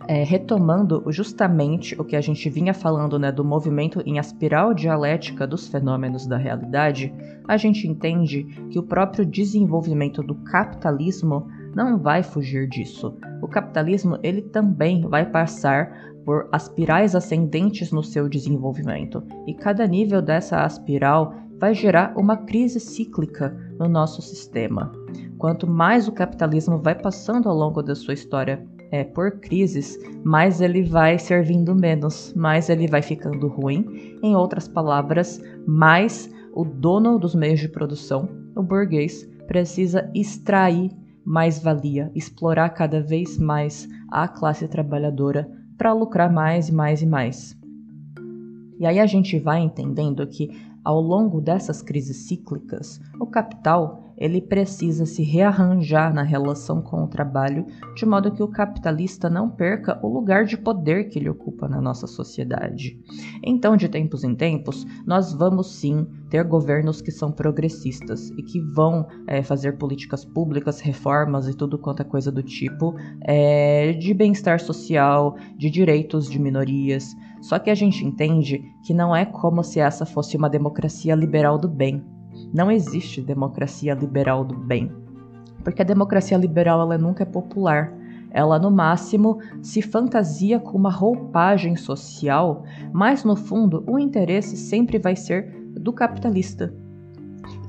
É, 0.08 0.24
retomando 0.24 1.04
justamente 1.12 1.94
o 2.00 2.04
que 2.04 2.16
a 2.16 2.20
gente 2.20 2.50
vinha 2.50 2.74
falando 2.74 3.18
né, 3.20 3.30
do 3.30 3.44
movimento 3.44 4.02
em 4.04 4.18
espiral 4.18 4.74
dialética 4.74 5.46
dos 5.46 5.68
fenômenos 5.68 6.26
da 6.26 6.36
realidade, 6.36 7.14
a 7.46 7.56
gente 7.56 7.86
entende 7.86 8.44
que 8.70 8.78
o 8.80 8.82
próprio 8.82 9.24
desenvolvimento 9.24 10.22
do 10.22 10.34
capitalismo 10.34 11.46
não 11.74 11.98
vai 11.98 12.22
fugir 12.22 12.68
disso. 12.68 13.16
O 13.42 13.48
capitalismo 13.48 14.18
ele 14.22 14.42
também 14.42 15.02
vai 15.08 15.24
passar 15.28 16.14
por 16.24 16.48
aspirais 16.52 17.14
ascendentes 17.14 17.92
no 17.92 18.02
seu 18.02 18.28
desenvolvimento, 18.28 19.22
e 19.46 19.54
cada 19.54 19.86
nível 19.86 20.22
dessa 20.22 20.62
aspiral 20.62 21.34
vai 21.58 21.74
gerar 21.74 22.14
uma 22.16 22.36
crise 22.36 22.80
cíclica 22.80 23.54
no 23.78 23.88
nosso 23.88 24.22
sistema. 24.22 24.90
Quanto 25.38 25.66
mais 25.66 26.08
o 26.08 26.12
capitalismo 26.12 26.78
vai 26.78 26.94
passando 26.94 27.48
ao 27.48 27.56
longo 27.56 27.82
da 27.82 27.94
sua 27.94 28.14
história 28.14 28.66
é, 28.90 29.04
por 29.04 29.40
crises, 29.40 29.98
mais 30.24 30.60
ele 30.60 30.82
vai 30.82 31.18
servindo 31.18 31.74
menos, 31.74 32.32
mais 32.34 32.68
ele 32.68 32.86
vai 32.86 33.02
ficando 33.02 33.48
ruim. 33.48 34.18
Em 34.22 34.36
outras 34.36 34.68
palavras, 34.68 35.42
mais 35.66 36.30
o 36.52 36.64
dono 36.64 37.18
dos 37.18 37.34
meios 37.34 37.60
de 37.60 37.68
produção, 37.68 38.28
o 38.54 38.62
burguês, 38.62 39.28
precisa 39.46 40.10
extrair 40.14 40.90
mais 41.24 41.58
valia, 41.58 42.10
explorar 42.14 42.70
cada 42.70 43.00
vez 43.00 43.38
mais 43.38 43.88
a 44.08 44.28
classe 44.28 44.68
trabalhadora 44.68 45.50
para 45.78 45.92
lucrar 45.92 46.32
mais 46.32 46.68
e 46.68 46.72
mais 46.72 47.02
e 47.02 47.06
mais. 47.06 47.56
E 48.78 48.86
aí 48.86 49.00
a 49.00 49.06
gente 49.06 49.38
vai 49.38 49.60
entendendo 49.60 50.26
que 50.26 50.50
ao 50.84 51.00
longo 51.00 51.40
dessas 51.40 51.80
crises 51.80 52.28
cíclicas, 52.28 53.00
o 53.18 53.26
capital 53.26 54.03
ele 54.16 54.40
precisa 54.40 55.06
se 55.06 55.22
rearranjar 55.22 56.12
na 56.12 56.22
relação 56.22 56.80
com 56.80 57.04
o 57.04 57.08
trabalho, 57.08 57.66
de 57.94 58.06
modo 58.06 58.30
que 58.30 58.42
o 58.42 58.48
capitalista 58.48 59.28
não 59.28 59.50
perca 59.50 59.98
o 60.02 60.08
lugar 60.08 60.44
de 60.44 60.56
poder 60.56 61.08
que 61.08 61.18
ele 61.18 61.28
ocupa 61.28 61.68
na 61.68 61.80
nossa 61.80 62.06
sociedade. 62.06 62.98
Então, 63.42 63.76
de 63.76 63.88
tempos 63.88 64.24
em 64.24 64.34
tempos, 64.34 64.86
nós 65.06 65.32
vamos 65.32 65.72
sim 65.74 66.06
ter 66.30 66.44
governos 66.44 67.00
que 67.00 67.10
são 67.10 67.30
progressistas 67.30 68.30
e 68.30 68.42
que 68.42 68.60
vão 68.60 69.06
é, 69.26 69.42
fazer 69.42 69.76
políticas 69.78 70.24
públicas, 70.24 70.80
reformas 70.80 71.48
e 71.48 71.56
tudo 71.56 71.78
quanto 71.78 72.02
é 72.02 72.04
coisa 72.04 72.30
do 72.30 72.42
tipo 72.42 72.94
é, 73.22 73.92
de 73.92 74.14
bem-estar 74.14 74.60
social, 74.60 75.36
de 75.56 75.70
direitos 75.70 76.28
de 76.30 76.38
minorias. 76.38 77.14
Só 77.40 77.58
que 77.58 77.70
a 77.70 77.74
gente 77.74 78.04
entende 78.04 78.64
que 78.84 78.94
não 78.94 79.14
é 79.14 79.24
como 79.24 79.62
se 79.62 79.78
essa 79.78 80.06
fosse 80.06 80.36
uma 80.36 80.48
democracia 80.48 81.14
liberal 81.14 81.58
do 81.58 81.68
bem. 81.68 82.13
Não 82.52 82.70
existe 82.70 83.20
democracia 83.20 83.94
liberal 83.94 84.44
do 84.44 84.54
bem. 84.54 84.92
Porque 85.62 85.82
a 85.82 85.84
democracia 85.84 86.36
liberal 86.36 86.80
ela 86.80 86.98
nunca 86.98 87.22
é 87.22 87.26
popular. 87.26 87.92
Ela, 88.30 88.58
no 88.58 88.70
máximo, 88.70 89.38
se 89.62 89.80
fantasia 89.80 90.58
com 90.58 90.76
uma 90.76 90.90
roupagem 90.90 91.76
social, 91.76 92.64
mas 92.92 93.24
no 93.24 93.36
fundo 93.36 93.84
o 93.86 93.98
interesse 93.98 94.56
sempre 94.56 94.98
vai 94.98 95.14
ser 95.16 95.54
do 95.72 95.92
capitalista. 95.92 96.74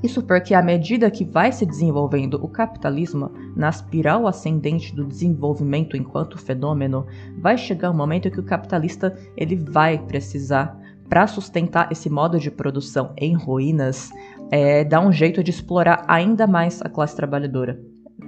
Isso 0.02 0.22
porque, 0.22 0.54
à 0.54 0.62
medida 0.62 1.10
que 1.10 1.24
vai 1.24 1.52
se 1.52 1.64
desenvolvendo 1.64 2.34
o 2.34 2.48
capitalismo 2.48 3.30
na 3.54 3.68
espiral 3.68 4.26
ascendente 4.26 4.94
do 4.94 5.04
desenvolvimento 5.04 5.96
enquanto 5.96 6.38
fenômeno, 6.38 7.06
vai 7.38 7.56
chegar 7.56 7.90
um 7.90 7.96
momento 7.96 8.30
que 8.30 8.40
o 8.40 8.44
capitalista 8.44 9.16
ele 9.36 9.56
vai 9.56 9.98
precisar, 9.98 10.78
para 11.08 11.26
sustentar 11.26 11.90
esse 11.90 12.10
modo 12.10 12.38
de 12.38 12.50
produção 12.50 13.12
em 13.16 13.34
ruínas, 13.34 14.10
é, 14.50 14.84
dá 14.84 15.00
um 15.00 15.12
jeito 15.12 15.42
de 15.42 15.50
explorar 15.50 16.04
ainda 16.06 16.46
mais 16.46 16.80
a 16.82 16.88
classe 16.88 17.16
trabalhadora. 17.16 17.80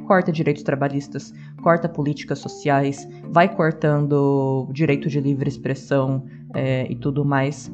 Corta 0.06 0.32
direitos 0.32 0.62
trabalhistas, 0.62 1.32
corta 1.62 1.88
políticas 1.88 2.38
sociais, 2.38 3.06
vai 3.30 3.48
cortando 3.48 4.68
direito 4.72 5.08
de 5.08 5.20
livre 5.20 5.48
expressão 5.48 6.24
é, 6.54 6.90
e 6.90 6.96
tudo 6.96 7.24
mais. 7.24 7.70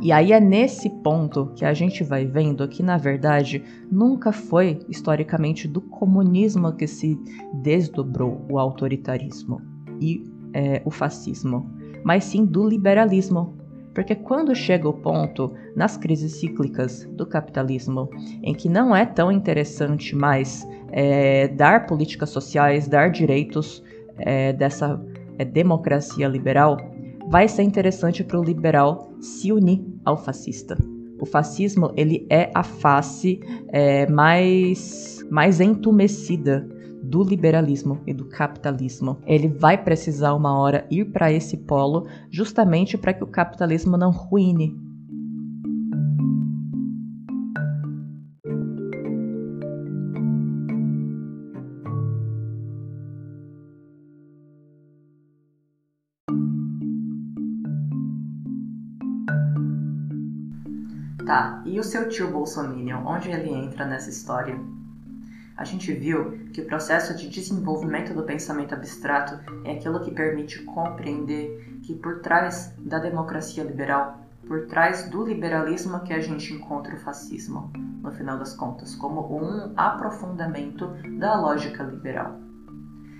E 0.00 0.12
aí 0.12 0.32
é 0.32 0.40
nesse 0.40 0.90
ponto 0.90 1.52
que 1.54 1.64
a 1.64 1.72
gente 1.72 2.02
vai 2.02 2.26
vendo 2.26 2.66
que, 2.68 2.82
na 2.82 2.96
verdade, 2.96 3.62
nunca 3.90 4.32
foi 4.32 4.80
historicamente 4.88 5.68
do 5.68 5.80
comunismo 5.80 6.72
que 6.72 6.86
se 6.86 7.18
desdobrou 7.62 8.44
o 8.50 8.58
autoritarismo 8.58 9.60
e 10.00 10.24
é, 10.52 10.82
o 10.84 10.90
fascismo, 10.90 11.70
mas 12.04 12.24
sim 12.24 12.44
do 12.44 12.68
liberalismo, 12.68 13.56
porque 13.94 14.14
quando 14.14 14.54
chega 14.54 14.88
o 14.88 14.92
ponto, 14.92 15.52
nas 15.76 15.96
crises 15.96 16.32
cíclicas 16.32 17.04
do 17.12 17.24
capitalismo, 17.24 18.10
em 18.42 18.52
que 18.52 18.68
não 18.68 18.94
é 18.94 19.06
tão 19.06 19.30
interessante 19.30 20.16
mais 20.16 20.66
é, 20.90 21.46
dar 21.48 21.86
políticas 21.86 22.30
sociais, 22.30 22.88
dar 22.88 23.10
direitos 23.10 23.82
é, 24.18 24.52
dessa 24.52 25.00
é, 25.38 25.44
democracia 25.44 26.26
liberal, 26.26 26.76
vai 27.28 27.46
ser 27.46 27.62
interessante 27.62 28.24
para 28.24 28.38
o 28.38 28.44
liberal 28.44 29.12
se 29.20 29.52
unir 29.52 29.82
ao 30.04 30.16
fascista. 30.16 30.76
O 31.20 31.24
fascismo 31.24 31.92
ele 31.96 32.26
é 32.28 32.50
a 32.52 32.64
face 32.64 33.40
é, 33.68 34.10
mais, 34.10 35.24
mais 35.30 35.60
entumecida 35.60 36.68
do 37.04 37.22
liberalismo 37.22 38.00
e 38.06 38.12
do 38.12 38.24
capitalismo. 38.24 39.18
Ele 39.26 39.48
vai 39.48 39.76
precisar 39.76 40.34
uma 40.34 40.58
hora 40.58 40.86
ir 40.90 41.06
para 41.06 41.32
esse 41.32 41.56
polo 41.58 42.06
justamente 42.30 42.96
para 42.96 43.12
que 43.12 43.22
o 43.22 43.26
capitalismo 43.26 43.96
não 43.96 44.10
ruine 44.10 44.84
Tá, 61.26 61.62
e 61.64 61.80
o 61.80 61.82
seu 61.82 62.06
tio 62.08 62.30
Bolsominion, 62.30 63.02
onde 63.06 63.30
ele 63.30 63.48
entra 63.48 63.86
nessa 63.86 64.10
história? 64.10 64.60
A 65.56 65.64
gente 65.64 65.92
viu 65.92 66.48
que 66.52 66.60
o 66.60 66.66
processo 66.66 67.16
de 67.16 67.28
desenvolvimento 67.28 68.12
do 68.12 68.24
pensamento 68.24 68.74
abstrato 68.74 69.38
é 69.64 69.72
aquilo 69.72 70.00
que 70.00 70.10
permite 70.10 70.62
compreender 70.62 71.78
que 71.82 71.94
por 71.94 72.20
trás 72.20 72.74
da 72.78 72.98
democracia 72.98 73.62
liberal, 73.62 74.18
por 74.46 74.66
trás 74.66 75.08
do 75.08 75.24
liberalismo 75.24 76.00
que 76.00 76.12
a 76.12 76.20
gente 76.20 76.52
encontra 76.52 76.94
o 76.94 76.98
fascismo, 76.98 77.72
no 78.02 78.10
final 78.10 78.38
das 78.38 78.54
contas, 78.54 78.94
como 78.96 79.20
um 79.20 79.72
aprofundamento 79.76 80.88
da 81.18 81.40
lógica 81.40 81.82
liberal. 81.84 82.36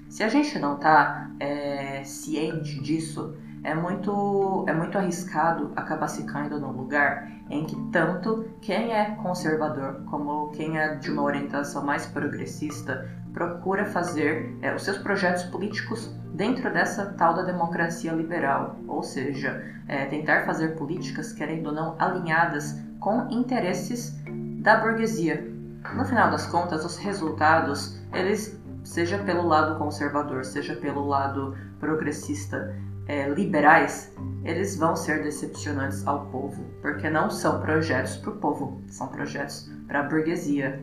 Se 0.08 0.22
a 0.22 0.28
gente 0.28 0.58
não 0.58 0.74
está 0.74 1.30
é, 1.40 2.04
ciente 2.04 2.80
disso, 2.80 3.36
é 3.64 3.74
muito, 3.74 4.64
é 4.68 4.72
muito 4.72 4.96
arriscado 4.96 5.72
acabar 5.74 6.08
se 6.08 6.24
caindo 6.24 6.60
num 6.60 6.70
lugar 6.70 7.28
em 7.50 7.64
que 7.64 7.76
tanto 7.90 8.46
quem 8.60 8.92
é 8.92 9.16
conservador 9.16 10.02
como 10.06 10.50
quem 10.50 10.78
é 10.78 10.94
de 10.96 11.10
uma 11.10 11.22
orientação 11.22 11.84
mais 11.84 12.06
progressista 12.06 13.08
procura 13.32 13.84
fazer 13.86 14.56
é, 14.62 14.74
os 14.74 14.84
seus 14.84 14.98
projetos 14.98 15.42
políticos 15.44 16.14
dentro 16.34 16.72
dessa 16.72 17.06
tal 17.18 17.34
da 17.34 17.42
democracia 17.42 18.12
liberal, 18.12 18.76
ou 18.86 19.02
seja, 19.02 19.64
é, 19.88 20.06
tentar 20.06 20.44
fazer 20.44 20.76
políticas, 20.76 21.32
querendo 21.32 21.66
ou 21.66 21.72
não, 21.72 21.96
alinhadas 21.98 22.78
com 23.00 23.28
interesses 23.30 24.14
da 24.60 24.76
burguesia. 24.76 25.52
No 25.94 26.04
final 26.04 26.30
das 26.30 26.46
contas, 26.46 26.84
os 26.84 26.96
resultados, 26.96 28.00
eles, 28.12 28.58
seja 28.82 29.18
pelo 29.18 29.46
lado 29.46 29.78
conservador, 29.78 30.44
seja 30.44 30.74
pelo 30.76 31.06
lado 31.06 31.56
progressista, 31.78 32.74
é, 33.06 33.28
liberais, 33.28 34.14
eles 34.44 34.76
vão 34.76 34.96
ser 34.96 35.22
decepcionantes 35.22 36.06
ao 36.06 36.26
povo, 36.26 36.64
porque 36.80 37.08
não 37.08 37.30
são 37.30 37.60
projetos 37.60 38.16
para 38.16 38.30
o 38.30 38.36
povo, 38.36 38.82
são 38.88 39.08
projetos 39.08 39.70
para 39.86 40.00
a 40.00 40.02
burguesia. 40.02 40.82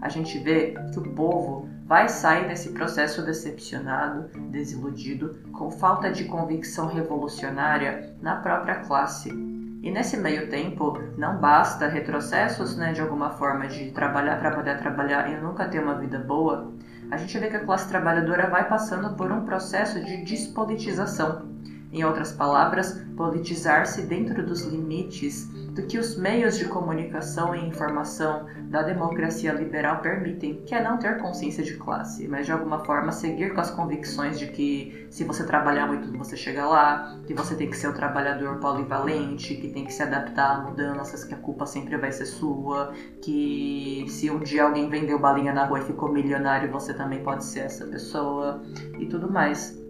A 0.00 0.08
gente 0.08 0.38
vê 0.38 0.74
que 0.92 0.98
o 0.98 1.14
povo 1.14 1.68
vai 1.86 2.08
sair 2.08 2.48
desse 2.48 2.70
processo 2.70 3.24
decepcionado, 3.24 4.28
desiludido, 4.50 5.38
com 5.52 5.70
falta 5.70 6.10
de 6.10 6.24
convicção 6.24 6.88
revolucionária 6.88 8.14
na 8.20 8.36
própria 8.36 8.80
classe. 8.80 9.30
E 9.30 9.90
nesse 9.90 10.16
meio 10.16 10.50
tempo, 10.50 10.98
não 11.16 11.38
basta 11.38 11.86
retrocessos 11.86 12.76
né, 12.76 12.92
de 12.92 13.00
alguma 13.00 13.30
forma 13.30 13.68
de 13.68 13.92
trabalhar, 13.92 14.38
trabalhar, 14.38 14.78
trabalhar 14.78 15.30
e 15.30 15.40
nunca 15.40 15.68
ter 15.68 15.78
uma 15.78 15.94
vida 15.94 16.18
boa. 16.18 16.72
A 17.10 17.16
gente 17.16 17.38
vê 17.38 17.48
que 17.48 17.56
a 17.56 17.64
classe 17.64 17.88
trabalhadora 17.88 18.50
vai 18.50 18.68
passando 18.68 19.14
por 19.16 19.30
um 19.30 19.44
processo 19.44 20.00
de 20.04 20.24
despolitização 20.24 21.48
em 21.96 22.04
outras 22.04 22.32
palavras, 22.32 23.00
politizar-se 23.16 24.02
dentro 24.02 24.44
dos 24.44 24.62
limites 24.62 25.48
do 25.76 25.82
que 25.82 25.98
os 25.98 26.16
meios 26.16 26.58
de 26.58 26.66
comunicação 26.66 27.54
e 27.54 27.66
informação 27.66 28.46
da 28.70 28.82
democracia 28.82 29.52
liberal 29.52 30.00
permitem, 30.00 30.62
que 30.64 30.74
é 30.74 30.82
não 30.82 30.98
ter 30.98 31.18
consciência 31.18 31.62
de 31.62 31.74
classe, 31.76 32.26
mas 32.28 32.46
de 32.46 32.52
alguma 32.52 32.84
forma 32.84 33.12
seguir 33.12 33.54
com 33.54 33.60
as 33.60 33.70
convicções 33.70 34.38
de 34.38 34.46
que 34.48 35.06
se 35.10 35.24
você 35.24 35.44
trabalhar 35.44 35.86
muito 35.86 36.16
você 36.16 36.36
chega 36.36 36.66
lá, 36.66 37.18
que 37.26 37.34
você 37.34 37.54
tem 37.54 37.68
que 37.68 37.76
ser 37.76 37.88
um 37.88 37.92
trabalhador 37.92 38.58
polivalente, 38.58 39.54
que 39.54 39.68
tem 39.68 39.84
que 39.84 39.92
se 39.92 40.02
adaptar 40.02 40.56
a 40.56 40.62
mudanças, 40.62 41.24
que 41.24 41.34
a 41.34 41.38
culpa 41.38 41.66
sempre 41.66 41.96
vai 41.96 42.12
ser 42.12 42.26
sua, 42.26 42.92
que 43.22 44.06
se 44.08 44.30
um 44.30 44.40
dia 44.40 44.64
alguém 44.64 44.88
vendeu 44.88 45.18
balinha 45.18 45.52
na 45.52 45.64
rua 45.64 45.80
e 45.80 45.84
ficou 45.84 46.10
milionário, 46.10 46.70
você 46.70 46.92
também 46.94 47.22
pode 47.22 47.44
ser 47.44 47.60
essa 47.60 47.86
pessoa 47.86 48.62
e 48.98 49.06
tudo 49.06 49.30
mais. 49.30 49.85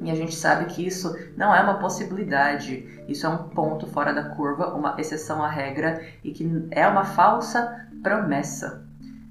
E 0.00 0.10
a 0.10 0.14
gente 0.14 0.34
sabe 0.34 0.66
que 0.66 0.86
isso 0.86 1.16
não 1.36 1.54
é 1.54 1.60
uma 1.60 1.78
possibilidade, 1.78 3.04
isso 3.08 3.26
é 3.26 3.28
um 3.28 3.48
ponto 3.48 3.86
fora 3.86 4.12
da 4.12 4.30
curva, 4.30 4.74
uma 4.74 4.94
exceção 4.98 5.42
à 5.42 5.48
regra 5.48 6.04
e 6.22 6.30
que 6.30 6.68
é 6.70 6.86
uma 6.86 7.04
falsa 7.04 7.86
promessa. 8.02 8.86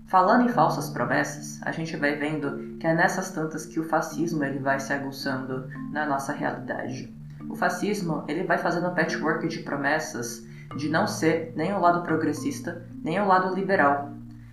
Falando 0.08 0.46
em 0.46 0.54
falsas 0.54 0.90
promessas, 0.90 1.60
a 1.64 1.72
gente 1.72 1.96
vai 1.98 2.16
vendo 2.16 2.78
que 2.80 2.88
é 2.88 2.94
nessas 2.94 3.32
tantas 3.32 3.66
que 3.66 3.80
o 3.80 3.84
fascismo 3.84 4.44
ele 4.44 4.60
vai 4.60 4.80
se 4.80 4.94
aguçando 4.94 5.68
na 5.92 6.06
nossa 6.06 6.32
realidade. 6.32 7.14
O 7.50 7.56
fascismo 7.56 8.24
ele 8.28 8.44
vai 8.44 8.58
fazendo 8.58 8.88
um 8.88 8.96
patchwork 8.96 9.48
de 9.48 9.60
promessas 9.60 10.46
de 10.76 10.90
não 10.90 11.08
ser 11.08 11.54
nem 11.56 11.74
o 11.74 11.80
lado 11.80 12.04
progressista, 12.04 12.86
nem 13.04 13.20
o 13.20 13.28
lado 13.28 13.54
liberal. 13.54 14.12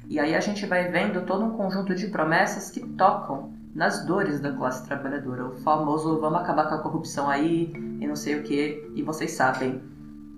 E 0.09 0.21
aí 0.21 0.35
a 0.35 0.41
gente 0.41 0.67
vai 0.67 0.89
vendo 0.91 1.25
todo 1.25 1.45
um 1.45 1.57
conjunto 1.57 1.95
de 1.95 2.09
promessas 2.09 2.71
que 2.71 2.81
tocam 2.81 3.53
nas 3.75 4.05
dores 4.07 4.41
da 4.41 4.53
classe 4.53 4.87
trabalhadora. 4.87 5.47
O 5.47 5.57
famoso 5.57 6.21
vamos 6.21 6.41
acabar 6.41 6.69
com 6.69 6.75
a 6.77 6.83
corrupção 6.83 7.29
aí 7.29 7.73
e 8.01 8.07
não 8.07 8.15
sei 8.17 8.39
o 8.39 8.43
que, 8.43 8.91
e 8.95 9.03
vocês 9.03 9.33
sabem. 9.33 9.83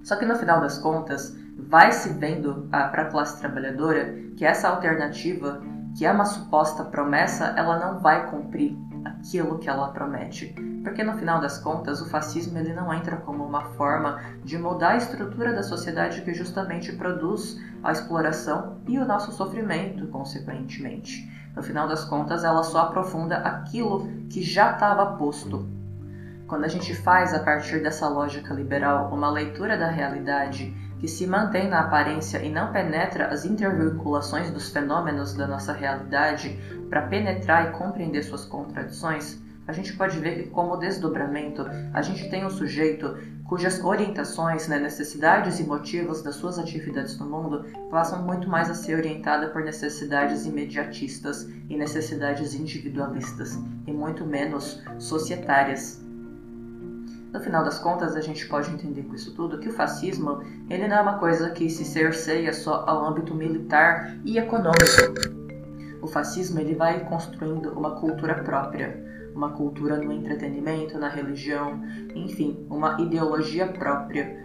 Só 0.02 0.16
que 0.16 0.24
no 0.24 0.36
final 0.36 0.60
das 0.60 0.78
contas, 0.78 1.36
vai 1.58 1.92
se 1.92 2.10
vendo 2.10 2.68
para 2.70 3.02
a 3.02 3.10
classe 3.10 3.38
trabalhadora 3.38 4.14
que 4.36 4.44
essa 4.44 4.68
alternativa, 4.68 5.62
que 5.96 6.06
é 6.06 6.12
uma 6.12 6.24
suposta 6.24 6.84
promessa, 6.84 7.54
ela 7.56 7.78
não 7.78 7.98
vai 7.98 8.30
cumprir 8.30 8.76
aquilo 9.04 9.58
que 9.58 9.68
ela 9.68 9.88
promete. 9.88 10.54
Porque 10.82 11.02
no 11.02 11.14
final 11.14 11.40
das 11.40 11.58
contas, 11.58 12.00
o 12.00 12.08
fascismo 12.08 12.58
ele 12.58 12.72
não 12.72 12.92
entra 12.94 13.16
como 13.16 13.44
uma 13.44 13.62
forma 13.72 14.20
de 14.44 14.56
mudar 14.56 14.90
a 14.90 14.96
estrutura 14.96 15.52
da 15.52 15.62
sociedade 15.62 16.22
que 16.22 16.32
justamente 16.32 16.92
produz 16.92 17.60
a 17.82 17.90
exploração 17.90 18.78
e 18.86 18.98
o 18.98 19.04
nosso 19.04 19.32
sofrimento, 19.32 20.06
consequentemente. 20.08 21.35
No 21.56 21.62
final 21.62 21.88
das 21.88 22.04
contas, 22.04 22.44
ela 22.44 22.62
só 22.62 22.80
aprofunda 22.80 23.38
aquilo 23.38 24.06
que 24.28 24.42
já 24.42 24.72
estava 24.72 25.16
posto. 25.16 25.66
Quando 26.46 26.64
a 26.64 26.68
gente 26.68 26.94
faz, 26.94 27.32
a 27.32 27.40
partir 27.40 27.82
dessa 27.82 28.06
lógica 28.06 28.52
liberal, 28.52 29.10
uma 29.12 29.30
leitura 29.30 29.78
da 29.78 29.88
realidade 29.88 30.76
que 31.00 31.08
se 31.08 31.26
mantém 31.26 31.68
na 31.68 31.80
aparência 31.80 32.42
e 32.42 32.50
não 32.50 32.72
penetra 32.72 33.28
as 33.28 33.46
intervinculações 33.46 34.50
dos 34.50 34.70
fenômenos 34.70 35.34
da 35.34 35.46
nossa 35.46 35.72
realidade 35.72 36.58
para 36.90 37.02
penetrar 37.02 37.68
e 37.68 37.72
compreender 37.72 38.22
suas 38.22 38.44
contradições, 38.44 39.40
a 39.66 39.72
gente 39.72 39.94
pode 39.94 40.18
ver 40.18 40.42
que, 40.42 40.50
como 40.50 40.76
desdobramento, 40.76 41.66
a 41.92 42.00
gente 42.00 42.30
tem 42.30 42.46
um 42.46 42.50
sujeito 42.50 43.16
cujas 43.48 43.82
orientações, 43.82 44.66
né, 44.66 44.78
necessidades 44.78 45.60
e 45.60 45.64
motivos 45.64 46.22
das 46.22 46.34
suas 46.36 46.58
atividades 46.58 47.18
no 47.18 47.26
mundo 47.26 47.64
passam 47.90 48.22
muito 48.22 48.48
mais 48.48 48.68
a 48.68 48.74
ser 48.74 48.96
orientada 48.96 49.48
por 49.48 49.62
necessidades 49.62 50.46
imediatistas 50.46 51.48
e 51.68 51.76
necessidades 51.76 52.54
individualistas, 52.54 53.58
e 53.86 53.92
muito 53.92 54.24
menos 54.24 54.82
societárias. 54.98 56.04
No 57.32 57.40
final 57.40 57.62
das 57.62 57.78
contas, 57.78 58.16
a 58.16 58.20
gente 58.20 58.48
pode 58.48 58.70
entender 58.70 59.02
com 59.02 59.14
isso 59.14 59.34
tudo 59.34 59.58
que 59.58 59.68
o 59.68 59.72
fascismo 59.72 60.42
ele 60.70 60.88
não 60.88 60.96
é 60.96 61.00
uma 61.02 61.18
coisa 61.18 61.50
que 61.50 61.68
se 61.68 61.84
cerceia 61.84 62.52
só 62.52 62.84
ao 62.86 63.04
âmbito 63.04 63.34
militar 63.34 64.16
e 64.24 64.38
econômico. 64.38 65.36
O 66.00 66.06
fascismo 66.06 66.58
ele 66.60 66.74
vai 66.74 67.04
construindo 67.04 67.70
uma 67.72 67.96
cultura 67.96 68.34
própria, 68.36 69.15
uma 69.36 69.50
cultura 69.50 69.98
no 69.98 70.10
entretenimento, 70.10 70.98
na 70.98 71.08
religião, 71.08 71.80
enfim, 72.14 72.66
uma 72.70 73.00
ideologia 73.00 73.68
própria. 73.68 74.44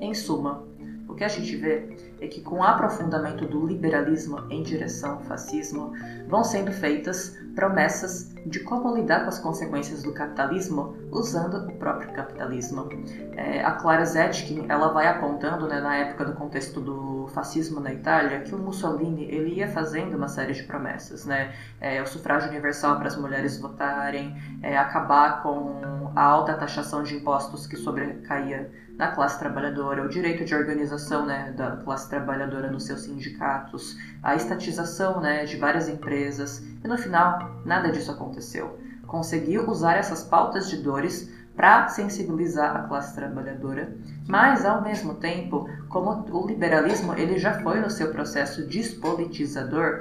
Em 0.00 0.14
suma, 0.14 0.66
o 1.06 1.14
que 1.14 1.24
a 1.24 1.28
gente 1.28 1.54
vê 1.56 1.88
é 2.20 2.26
que 2.26 2.40
com 2.40 2.56
o 2.56 2.62
aprofundamento 2.62 3.46
do 3.46 3.66
liberalismo 3.66 4.44
em 4.50 4.62
direção 4.62 5.14
ao 5.14 5.20
fascismo, 5.20 5.92
vão 6.28 6.42
sendo 6.44 6.72
feitas 6.72 7.36
promessas 7.54 8.34
de 8.46 8.60
como 8.60 8.94
lidar 8.94 9.22
com 9.22 9.28
as 9.28 9.38
consequências 9.38 10.02
do 10.02 10.12
capitalismo 10.12 10.96
usando 11.10 11.68
o 11.68 11.72
próprio 11.74 12.12
capitalismo. 12.12 12.88
É, 13.36 13.62
a 13.64 13.72
Clara 13.72 14.04
Zetkin 14.04 14.66
ela 14.68 14.92
vai 14.92 15.06
apontando, 15.06 15.66
né, 15.66 15.80
na 15.80 15.96
época 15.96 16.24
do 16.24 16.34
contexto 16.34 16.80
do 16.80 17.26
fascismo 17.34 17.80
na 17.80 17.92
Itália, 17.92 18.40
que 18.40 18.54
o 18.54 18.58
Mussolini 18.58 19.24
ele 19.24 19.54
ia 19.54 19.68
fazendo 19.68 20.16
uma 20.16 20.28
série 20.28 20.52
de 20.52 20.62
promessas, 20.62 21.26
né, 21.26 21.52
é, 21.80 22.00
o 22.00 22.06
sufrágio 22.06 22.48
universal 22.48 22.96
para 22.96 23.08
as 23.08 23.16
mulheres 23.16 23.60
votarem, 23.60 24.36
é, 24.62 24.76
acabar 24.76 25.42
com 25.42 26.12
a 26.14 26.22
alta 26.22 26.54
taxação 26.54 27.02
de 27.02 27.16
impostos 27.16 27.66
que 27.66 27.76
sobrecaía 27.76 28.70
na 28.98 29.12
classe 29.12 29.38
trabalhadora, 29.38 30.04
o 30.04 30.08
direito 30.08 30.44
de 30.44 30.52
organização 30.52 31.24
né, 31.24 31.54
da 31.56 31.76
classe 31.76 32.10
trabalhadora 32.10 32.68
nos 32.68 32.84
seus 32.84 33.02
sindicatos, 33.02 33.96
a 34.20 34.34
estatização 34.34 35.20
né, 35.20 35.44
de 35.44 35.56
várias 35.56 35.88
empresas, 35.88 36.58
e 36.84 36.88
no 36.88 36.98
final 36.98 37.60
nada 37.64 37.92
disso 37.92 38.10
aconteceu. 38.10 38.76
Conseguiu 39.06 39.70
usar 39.70 39.94
essas 39.94 40.24
pautas 40.24 40.68
de 40.68 40.78
dores 40.78 41.32
para 41.54 41.88
sensibilizar 41.88 42.76
a 42.76 42.82
classe 42.82 43.14
trabalhadora, 43.14 43.96
mas 44.26 44.64
ao 44.64 44.82
mesmo 44.82 45.14
tempo, 45.14 45.68
como 45.88 46.24
o 46.30 46.46
liberalismo 46.46 47.14
ele 47.14 47.38
já 47.38 47.54
foi 47.62 47.80
no 47.80 47.90
seu 47.90 48.10
processo 48.10 48.66
despolitizador, 48.66 50.00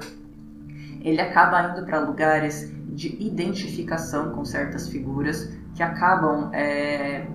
ele 1.02 1.22
acaba 1.22 1.70
indo 1.70 1.86
para 1.86 2.00
lugares 2.00 2.72
de 2.90 3.16
identificação 3.24 4.32
com 4.32 4.44
certas 4.44 4.90
figuras 4.90 5.52
que 5.76 5.84
acabam 5.84 6.50
é, 6.52 7.28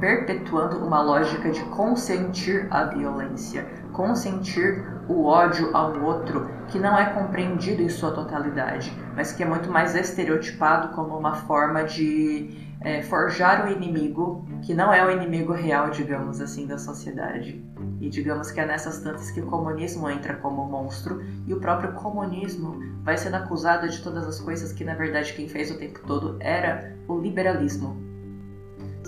perpetuando 0.00 0.78
uma 0.78 1.02
lógica 1.02 1.50
de 1.50 1.62
consentir 1.66 2.66
a 2.70 2.84
violência, 2.84 3.66
consentir 3.92 4.82
o 5.06 5.26
ódio 5.26 5.76
ao 5.76 6.02
outro, 6.02 6.50
que 6.68 6.78
não 6.78 6.96
é 6.96 7.10
compreendido 7.10 7.82
em 7.82 7.88
sua 7.88 8.10
totalidade, 8.10 8.92
mas 9.14 9.32
que 9.32 9.42
é 9.42 9.46
muito 9.46 9.70
mais 9.70 9.94
estereotipado 9.94 10.94
como 10.94 11.16
uma 11.16 11.34
forma 11.34 11.84
de 11.84 12.70
é, 12.80 13.02
forjar 13.02 13.66
o 13.66 13.70
inimigo, 13.70 14.48
que 14.62 14.72
não 14.72 14.92
é 14.92 15.04
o 15.04 15.10
inimigo 15.10 15.52
real, 15.52 15.90
digamos 15.90 16.40
assim, 16.40 16.66
da 16.66 16.78
sociedade. 16.78 17.62
E 18.00 18.08
digamos 18.08 18.50
que 18.50 18.58
é 18.58 18.64
nessas 18.64 19.00
tantas 19.00 19.30
que 19.30 19.40
o 19.40 19.46
comunismo 19.46 20.08
entra 20.08 20.34
como 20.36 20.64
monstro 20.64 21.22
e 21.46 21.52
o 21.52 21.60
próprio 21.60 21.92
comunismo 21.92 22.80
vai 23.02 23.18
sendo 23.18 23.36
acusado 23.36 23.86
de 23.86 24.02
todas 24.02 24.26
as 24.26 24.40
coisas 24.40 24.72
que 24.72 24.84
na 24.84 24.94
verdade 24.94 25.34
quem 25.34 25.46
fez 25.46 25.70
o 25.70 25.78
tempo 25.78 26.00
todo 26.06 26.36
era 26.40 26.96
o 27.06 27.18
liberalismo, 27.18 28.09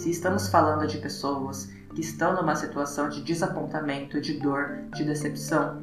se 0.03 0.11
estamos 0.11 0.49
falando 0.49 0.85
de 0.85 0.99
pessoas 0.99 1.71
que 1.95 2.01
estão 2.01 2.35
numa 2.35 2.57
situação 2.57 3.09
de 3.09 3.23
desapontamento, 3.23 4.21
de 4.21 4.33
dor, 4.35 4.81
de 4.97 5.05
decepção, 5.05 5.81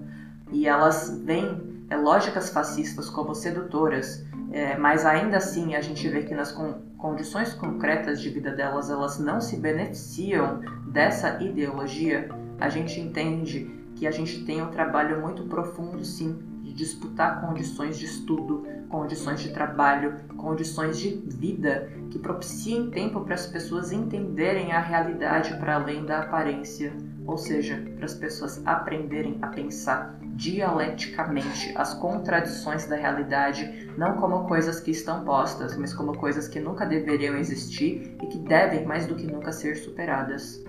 e 0.52 0.68
elas 0.68 1.22
veem 1.24 1.86
é, 1.90 1.96
lógicas 1.96 2.50
fascistas 2.50 3.10
como 3.10 3.34
sedutoras, 3.34 4.26
é, 4.52 4.78
mas 4.78 5.06
ainda 5.06 5.38
assim 5.38 5.74
a 5.74 5.80
gente 5.80 6.06
vê 6.10 6.24
que 6.24 6.36
nas 6.36 6.52
con 6.52 6.90
condições 6.98 7.54
concretas 7.54 8.20
de 8.20 8.30
vida 8.30 8.52
delas 8.52 8.90
elas 8.90 9.20
não 9.20 9.40
se 9.40 9.56
beneficiam 9.56 10.60
dessa 10.92 11.42
ideologia, 11.42 12.28
a 12.60 12.68
gente 12.68 13.00
entende 13.00 13.72
que 13.96 14.06
a 14.06 14.12
gente 14.12 14.44
tem 14.44 14.62
um 14.62 14.70
trabalho 14.70 15.22
muito 15.22 15.44
profundo, 15.44 16.04
sim, 16.04 16.38
disputar 16.80 17.42
condições 17.42 18.00
de 18.00 18.06
estudo, 18.06 18.66
condições 18.88 19.42
de 19.42 19.50
trabalho, 19.50 20.16
condições 20.38 20.98
de 20.98 21.10
vida 21.10 21.92
que 22.10 22.18
propiciem 22.18 22.90
tempo 22.90 23.20
para 23.20 23.36
as 23.36 23.46
pessoas 23.46 23.92
entenderem 23.92 24.72
a 24.72 24.80
realidade 24.80 25.54
para 25.58 25.76
além 25.76 26.06
da 26.06 26.20
aparência, 26.20 26.94
ou 27.28 27.38
seja, 27.38 27.84
para 27.98 28.06
as 28.06 28.14
pessoas 28.14 28.66
aprenderem 28.66 29.38
a 29.42 29.48
pensar 29.48 30.18
dialeticamente 30.22 31.74
as 31.76 31.94
contradições 31.94 32.88
da 32.88 32.96
realidade, 32.96 33.92
não 33.98 34.16
como 34.16 34.48
coisas 34.48 34.80
que 34.80 34.92
estão 34.92 35.26
postas, 35.26 35.76
mas 35.76 35.94
como 35.94 36.18
coisas 36.18 36.48
que 36.48 36.62
nunca 36.62 36.86
deveriam 36.86 37.36
existir 37.36 38.16
e 38.24 38.28
que 38.28 38.40
devem 38.40 38.86
mais 38.86 39.06
do 39.06 39.16
que 39.16 39.28
nunca 39.28 39.52
ser 39.52 39.76
superadas. 39.76 40.64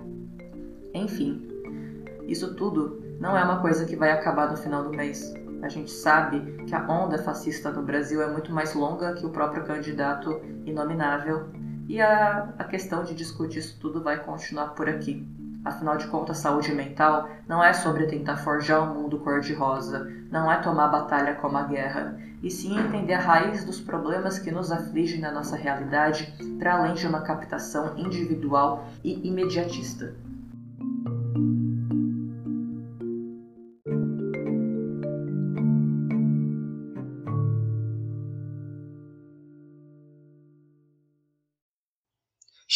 Enfim, 0.93 1.49
isso 2.27 2.53
tudo 2.57 3.01
não 3.21 3.37
é 3.37 3.45
uma 3.45 3.61
coisa 3.61 3.85
que 3.85 3.95
vai 3.95 4.11
acabar 4.11 4.51
no 4.51 4.57
final 4.57 4.83
do 4.83 4.91
mês. 4.91 5.33
A 5.63 5.69
gente 5.69 5.91
sabe 5.91 6.41
que 6.65 6.75
a 6.75 6.87
onda 6.89 7.19
fascista 7.19 7.71
no 7.71 7.83
Brasil 7.83 8.23
é 8.23 8.31
muito 8.31 8.53
mais 8.53 8.75
longa 8.75 9.15
que 9.15 9.27
o 9.27 9.31
próprio 9.31 9.65
candidato 9.65 10.41
inominável 10.65 11.51
e 11.89 12.01
a, 12.01 12.55
a 12.59 12.65
questão 12.65 13.05
de 13.05 13.15
discutir 13.15 13.59
isso 13.59 13.79
tudo 13.81 14.03
vai 14.03 14.23
continuar 14.23 14.69
por 14.69 14.89
aqui. 14.89 15.27
Afinal 15.63 15.99
de 15.99 16.07
contas, 16.07 16.39
saúde 16.39 16.73
mental 16.73 17.29
não 17.47 17.63
é 17.63 17.75
sobre 17.75 18.07
tentar 18.07 18.39
forjar 18.39 18.83
um 18.83 18.95
mundo 18.95 19.19
cor-de-rosa, 19.19 20.11
não 20.31 20.51
é 20.51 20.57
tomar 20.57 20.89
batalha 20.89 21.35
como 21.35 21.59
a 21.59 21.65
guerra, 21.65 22.19
e 22.43 22.51
sim 22.51 22.79
entender 22.79 23.13
a 23.13 23.21
raiz 23.21 23.65
dos 23.65 23.79
problemas 23.79 24.39
que 24.39 24.51
nos 24.51 24.73
afligem 24.73 25.21
na 25.21 25.31
nossa 25.31 25.57
realidade 25.57 26.33
para 26.59 26.75
além 26.75 26.95
de 26.95 27.07
uma 27.07 27.21
captação 27.21 27.99
individual 27.99 28.87
e 29.05 29.29
imediatista. 29.29 30.15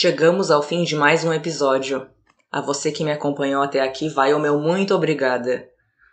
Chegamos 0.05 0.51
ao 0.51 0.62
fim 0.62 0.85
de 0.85 0.95
mais 0.95 1.25
um 1.25 1.33
episódio. 1.33 2.07
A 2.53 2.61
você 2.61 2.93
que 2.93 3.03
me 3.03 3.11
acompanhou 3.11 3.62
até 3.62 3.81
aqui, 3.81 4.11
vai 4.11 4.35
o 4.35 4.38
meu 4.38 4.59
muito 4.61 4.95
obrigada. 4.95 5.67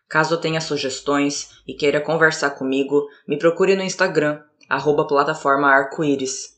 Caso 0.07 0.37
tenha 0.37 0.61
sugestões 0.61 1.61
e 1.67 1.73
queira 1.73 1.99
conversar 1.99 2.51
comigo, 2.51 3.05
me 3.27 3.37
procure 3.37 3.75
no 3.75 3.83
Instagram, 3.83 4.39
arroba 4.69 5.05
plataforma 5.05 5.67
arco-íris. 5.67 6.57